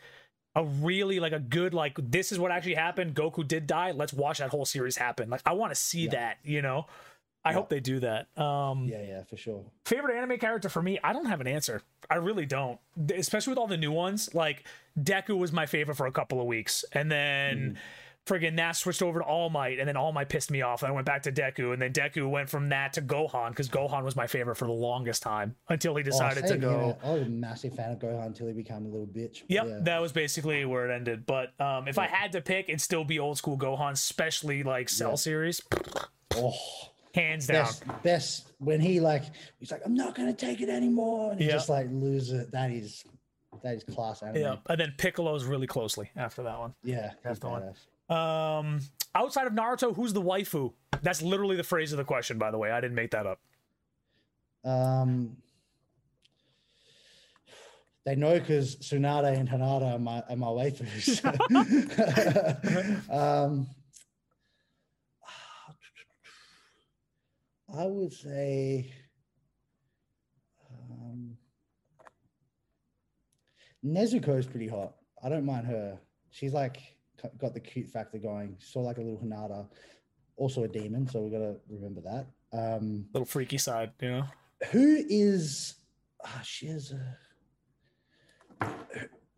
[0.56, 3.14] a really like a good like this is what actually happened.
[3.14, 3.90] Goku did die.
[3.90, 5.28] Let's watch that whole series happen.
[5.30, 6.10] Like I want to see Yeah.
[6.12, 6.86] that, you know?
[7.44, 7.54] I Yeah.
[7.54, 8.26] hope they do that.
[8.38, 9.64] Um Yeah, yeah, for sure.
[9.84, 11.82] favorite anime character for me, I don't have an answer.
[12.08, 12.78] I really don't.
[13.14, 14.32] Especially with all the new ones.
[14.34, 14.64] Like
[14.98, 16.84] Deku was my favorite for a couple of weeks.
[16.92, 17.78] And then
[18.26, 20.82] friggin' that switched over to All Might, and then All Might pissed me off.
[20.82, 23.68] And I went back to Deku, and then Deku went from that to Gohan because
[23.68, 26.96] Gohan was my favorite for the longest time until he Oh, decided to go.
[27.04, 29.42] I was a massive fan of Gohan until he became a little bitch.
[29.48, 29.78] Yep, yeah.
[29.82, 31.26] that was basically where it ended.
[31.26, 34.88] But um, if I had to pick, it'd still be old school Gohan, especially like
[34.88, 35.14] Cell Yeah.
[35.16, 35.60] series,
[36.36, 36.54] Oh,
[37.14, 37.64] hands down.
[37.64, 39.24] best, best when he like
[39.60, 41.52] he's like, I'm not gonna take it anymore, and he Yeah.
[41.52, 42.50] just like loses it.
[42.52, 43.04] That is
[43.62, 44.40] that is class anime.
[44.42, 46.74] Yeah, and then Piccolo's really closely after that one.
[46.82, 47.72] yeah, after one.
[48.08, 48.80] Um,
[49.14, 50.72] outside of Naruto, who's the waifu?
[51.02, 52.70] That's literally the phrase of the question, by the way.
[52.70, 53.40] I didn't make that up.
[54.64, 55.36] Um,
[58.04, 61.24] they know because Tsunade and Hinata are my are my waifus.
[63.10, 63.66] um,
[67.76, 68.92] I would say
[70.70, 71.36] um,
[73.84, 74.94] Nezuko is pretty hot.
[75.22, 75.98] I don't mind her.
[76.30, 76.93] She's like
[77.38, 78.56] got the cute factor going.
[78.74, 79.66] Of like a little Hinata,
[80.36, 82.26] also a demon, so we got to remember that.
[82.56, 84.24] Um, Little freaky side, you know.
[84.70, 85.74] who is
[86.24, 87.16] ah, she is a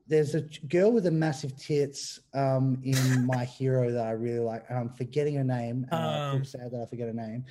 [0.09, 4.71] there's a girl with a massive tits um in my hero that i really like
[4.71, 7.45] i'm forgetting her name and i Um, feel sad that i forget her name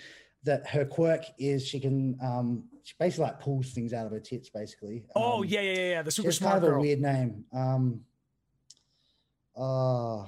[0.44, 4.20] that her quirk is she can um she basically like pulls things out of her
[4.20, 6.02] tits basically Oh Um, yeah, yeah, yeah, yeah.
[6.04, 6.80] The super smart kind of girl.
[6.80, 8.02] a weird name um
[9.58, 10.26] uh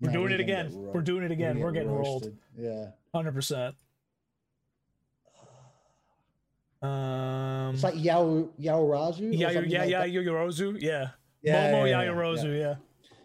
[0.00, 0.68] We're doing it gonna again.
[0.68, 1.58] get We're doing it again.
[1.58, 2.32] We're get getting rolled.
[2.58, 3.74] yeah Hundred percent.
[6.82, 7.74] Um.
[7.74, 10.08] it's like Yao Yaorazu or yeah, yeah, like yeah, that.
[10.10, 11.08] Yorozu, yeah.
[11.42, 12.02] Yeah, Momo yeah,
[12.44, 12.74] yeah, yeah.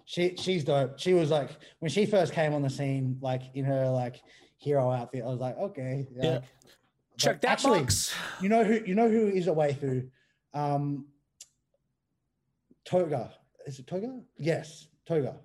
[0.06, 0.98] She she's dope.
[1.00, 1.50] She was like
[1.80, 4.22] when she first came on the scene, like in her like
[4.58, 5.24] hero outfit.
[5.24, 6.30] I was like, okay, Yeah.
[6.36, 6.44] like-
[7.18, 8.14] Check but that actually, box.
[8.42, 10.10] You know who you know who is a waifu?
[10.54, 11.06] Um,
[12.86, 13.32] Toga.
[13.66, 14.20] Is it Toga?
[14.38, 15.36] Yes, Toga.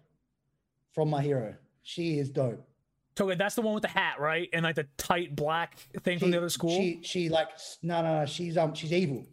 [0.93, 1.55] From my hero.
[1.83, 2.67] She is dope.
[3.15, 4.49] Toga, that's the one with the hat, right?
[4.53, 6.71] And like the tight black thing from the other school.
[6.71, 7.49] She she like
[7.83, 8.27] no no no.
[8.27, 9.27] She's um she's evil,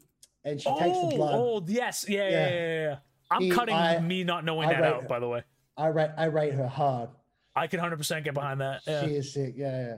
[0.43, 1.35] and she takes the oh, blood.
[1.35, 2.37] oh, yes, yeah, yeah, Yeah.
[2.37, 2.49] yeah.
[2.55, 2.95] yeah, yeah.
[3.31, 5.07] I'm She- cutting I- me not knowing I that out, her.
[5.07, 5.43] by the way.
[5.75, 7.09] I rate I rate her hard.
[7.55, 8.81] I can 100% get behind that.
[8.87, 9.05] Yeah.
[9.05, 9.53] She is sick.
[9.57, 9.95] Yeah yeah.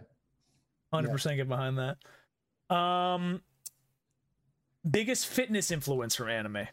[0.93, 2.75] Hundred percent get behind that.
[2.75, 3.41] Um,
[4.89, 6.67] biggest fitness influence from anime.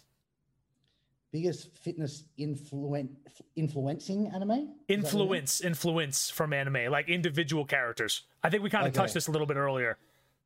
[1.32, 3.08] Biggest fitness influen
[3.56, 4.50] influencing anime.
[4.50, 4.74] Is that mean?
[4.88, 8.24] Influence, influence from anime, like individual characters.
[8.42, 8.98] I think we kind of Okay.
[9.00, 9.96] touched this a little bit earlier.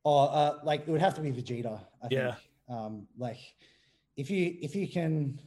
[0.05, 1.81] Oh, uh, like it would have to be Vegeta.
[2.03, 2.35] I Yeah.
[2.35, 2.49] think.
[2.69, 3.39] Um, like
[4.17, 5.41] if you if you can,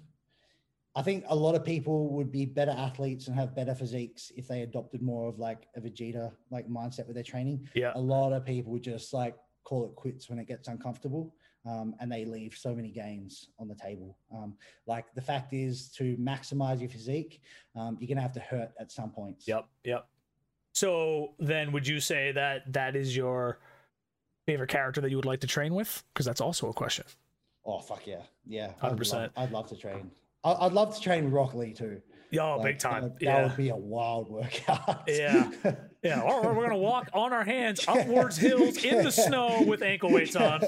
[0.93, 4.45] I think a lot of people would be better athletes and have better physiques if
[4.49, 7.65] they adopted more of like a Vegeta like mindset with their training.
[7.73, 7.93] Yeah.
[7.95, 11.33] A lot of people would just like call it quits when it gets uncomfortable.
[11.65, 14.17] Um, and they leave so many gains on the table.
[14.33, 14.55] Um,
[14.85, 17.41] like the fact is, to maximize your physique,
[17.75, 19.47] um, you're gonna have to hurt at some points.
[19.47, 20.07] Yep, yep.
[20.73, 23.59] So then, would you say that that is your
[24.45, 26.03] favorite character that you would like to train with?
[26.13, 27.05] Because that's also a question.
[27.65, 28.71] Oh fuck yeah, yeah.
[28.81, 29.11] 100%.
[29.13, 30.11] love, I'd love to train.
[30.43, 32.01] I'd love to train with Rock Lee too.
[32.39, 33.03] Oh, Like, big time.
[33.03, 33.43] That, that yeah.
[33.43, 35.03] would be a wild workout.
[35.07, 35.51] Yeah.
[36.01, 39.81] Yeah, or or we're gonna walk on our hands upwards hills in the snow with
[39.81, 40.61] ankle weights on.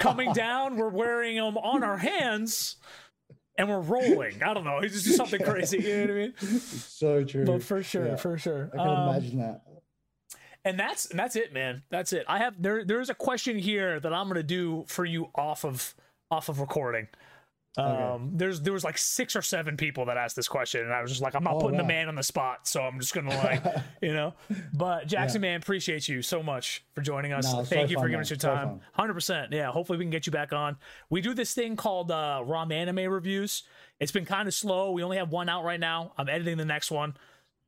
[0.00, 2.76] Coming down, we're wearing them on our hands,
[3.56, 4.42] and we're rolling.
[4.42, 4.78] I don't know.
[4.78, 5.78] It's just something crazy.
[5.78, 6.60] You know what I mean?
[6.60, 7.44] so true.
[7.44, 8.16] But for sure, Yeah.
[8.16, 8.70] for sure.
[8.72, 9.62] I can Um, imagine that.
[10.64, 11.82] and that's and that's it, man.
[11.90, 12.24] That's it.
[12.26, 12.84] I have there.
[12.84, 15.94] There is a question here that I'm gonna do for you off of
[16.32, 17.06] off of recording.
[17.78, 21.00] Um, there's there was like six or seven people that asked this question, and I
[21.00, 23.14] was just like, I'm not Oh, putting the man on the spot, so I'm just
[23.14, 23.64] gonna like,
[24.02, 24.34] you know.
[24.74, 27.50] But Jackson, man, appreciate you so much for joining us.
[27.50, 28.20] No, Thank you for giving man.
[28.20, 28.68] us your time.
[28.68, 28.80] fun.
[28.92, 29.52] Hundred percent.
[29.52, 29.70] Yeah.
[29.70, 30.76] Hopefully we can get you back on.
[31.08, 33.62] We do this thing called uh, ROM Anime reviews.
[34.00, 34.90] It's been kind of slow.
[34.92, 36.12] We only have one out right now.
[36.18, 37.16] I'm editing the next one.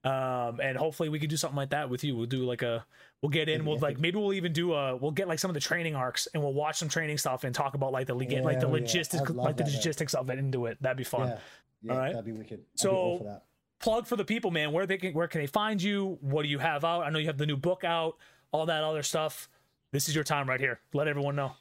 [0.04, 2.14] Um, and hopefully we can do something like that with you.
[2.14, 2.84] We'll do like a,
[3.22, 3.64] we'll get in.
[3.64, 6.28] We'll like maybe we'll even do a, we'll get like some of the training arcs
[6.34, 8.76] and we'll watch some training stuff and talk about like the get like the Hell
[8.76, 8.82] yeah.
[8.82, 9.76] logistics, like the that, though.
[9.76, 10.78] logistics of it into it.
[10.80, 11.28] That'd be fun.
[11.28, 11.38] Yeah.
[11.82, 12.12] Yeah, All right.
[12.12, 12.60] that'd be wicked.
[12.60, 13.42] I'd So- for.
[13.80, 14.72] Plug for the people, man.
[14.72, 16.16] Where they can, where can they find you?
[16.22, 17.02] What do you have out?
[17.02, 18.16] I know you have the new book out,
[18.50, 19.46] all that other stuff.
[19.92, 20.80] This is your time right here.
[20.94, 21.52] Let everyone know.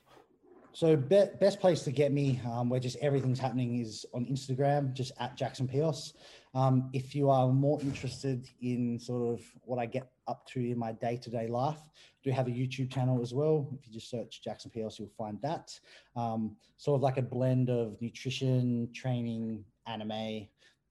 [0.72, 4.94] So be- best place to get me, um, where just everything's happening, is on Instagram,
[4.94, 6.14] just at Jackson Peos.
[6.54, 10.78] Um, if you are more interested in sort of what I get up to in
[10.78, 13.70] my day to day life, I do have a YouTube channel as well.
[13.80, 15.78] If you just search Jackson Peos, you'll find that.
[16.16, 20.48] Um, sort of like a blend of nutrition, training, anime,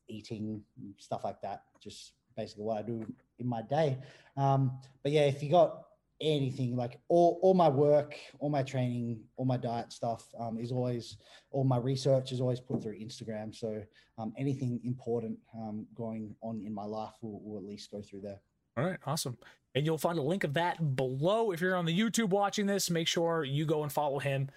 [0.08, 0.62] eating,
[0.98, 1.62] stuff like that.
[1.80, 3.06] Just basically what I do
[3.38, 3.98] in my day.
[4.36, 5.84] Um, but yeah, if you got
[6.22, 10.72] anything like all, all my work all my training all my diet stuff um, is
[10.72, 11.16] always
[11.50, 13.54] all my research is always put through instagram.
[13.54, 13.82] So
[14.18, 18.20] um, anything important um, going on in my life will, will at least go through
[18.22, 18.40] there.
[18.76, 19.36] All right awesome.
[19.74, 22.90] And you'll find a link of that below if you're on the youtube watching this.
[22.90, 24.50] Make sure you go and follow him.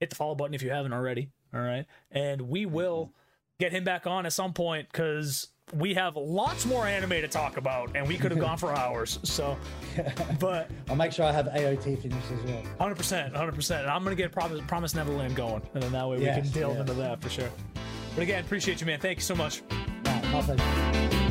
[0.00, 1.30] Hit the follow button if you haven't already.
[1.52, 1.86] All right.
[2.10, 3.12] And we will
[3.60, 7.56] get him back on at some point because we have lots more anime to talk
[7.56, 9.56] about and we could have gone for hours so
[10.38, 12.62] but i'll make sure i have aot finished as well.
[12.94, 16.36] 100% 100% and i'm gonna get promise, promise neverland going and then that way yes,
[16.36, 16.80] we can delve yes.
[16.80, 17.50] into that for sure.
[18.14, 19.00] But again appreciate you man.
[19.00, 19.62] Thank you so much.
[20.04, 21.23] Pleasure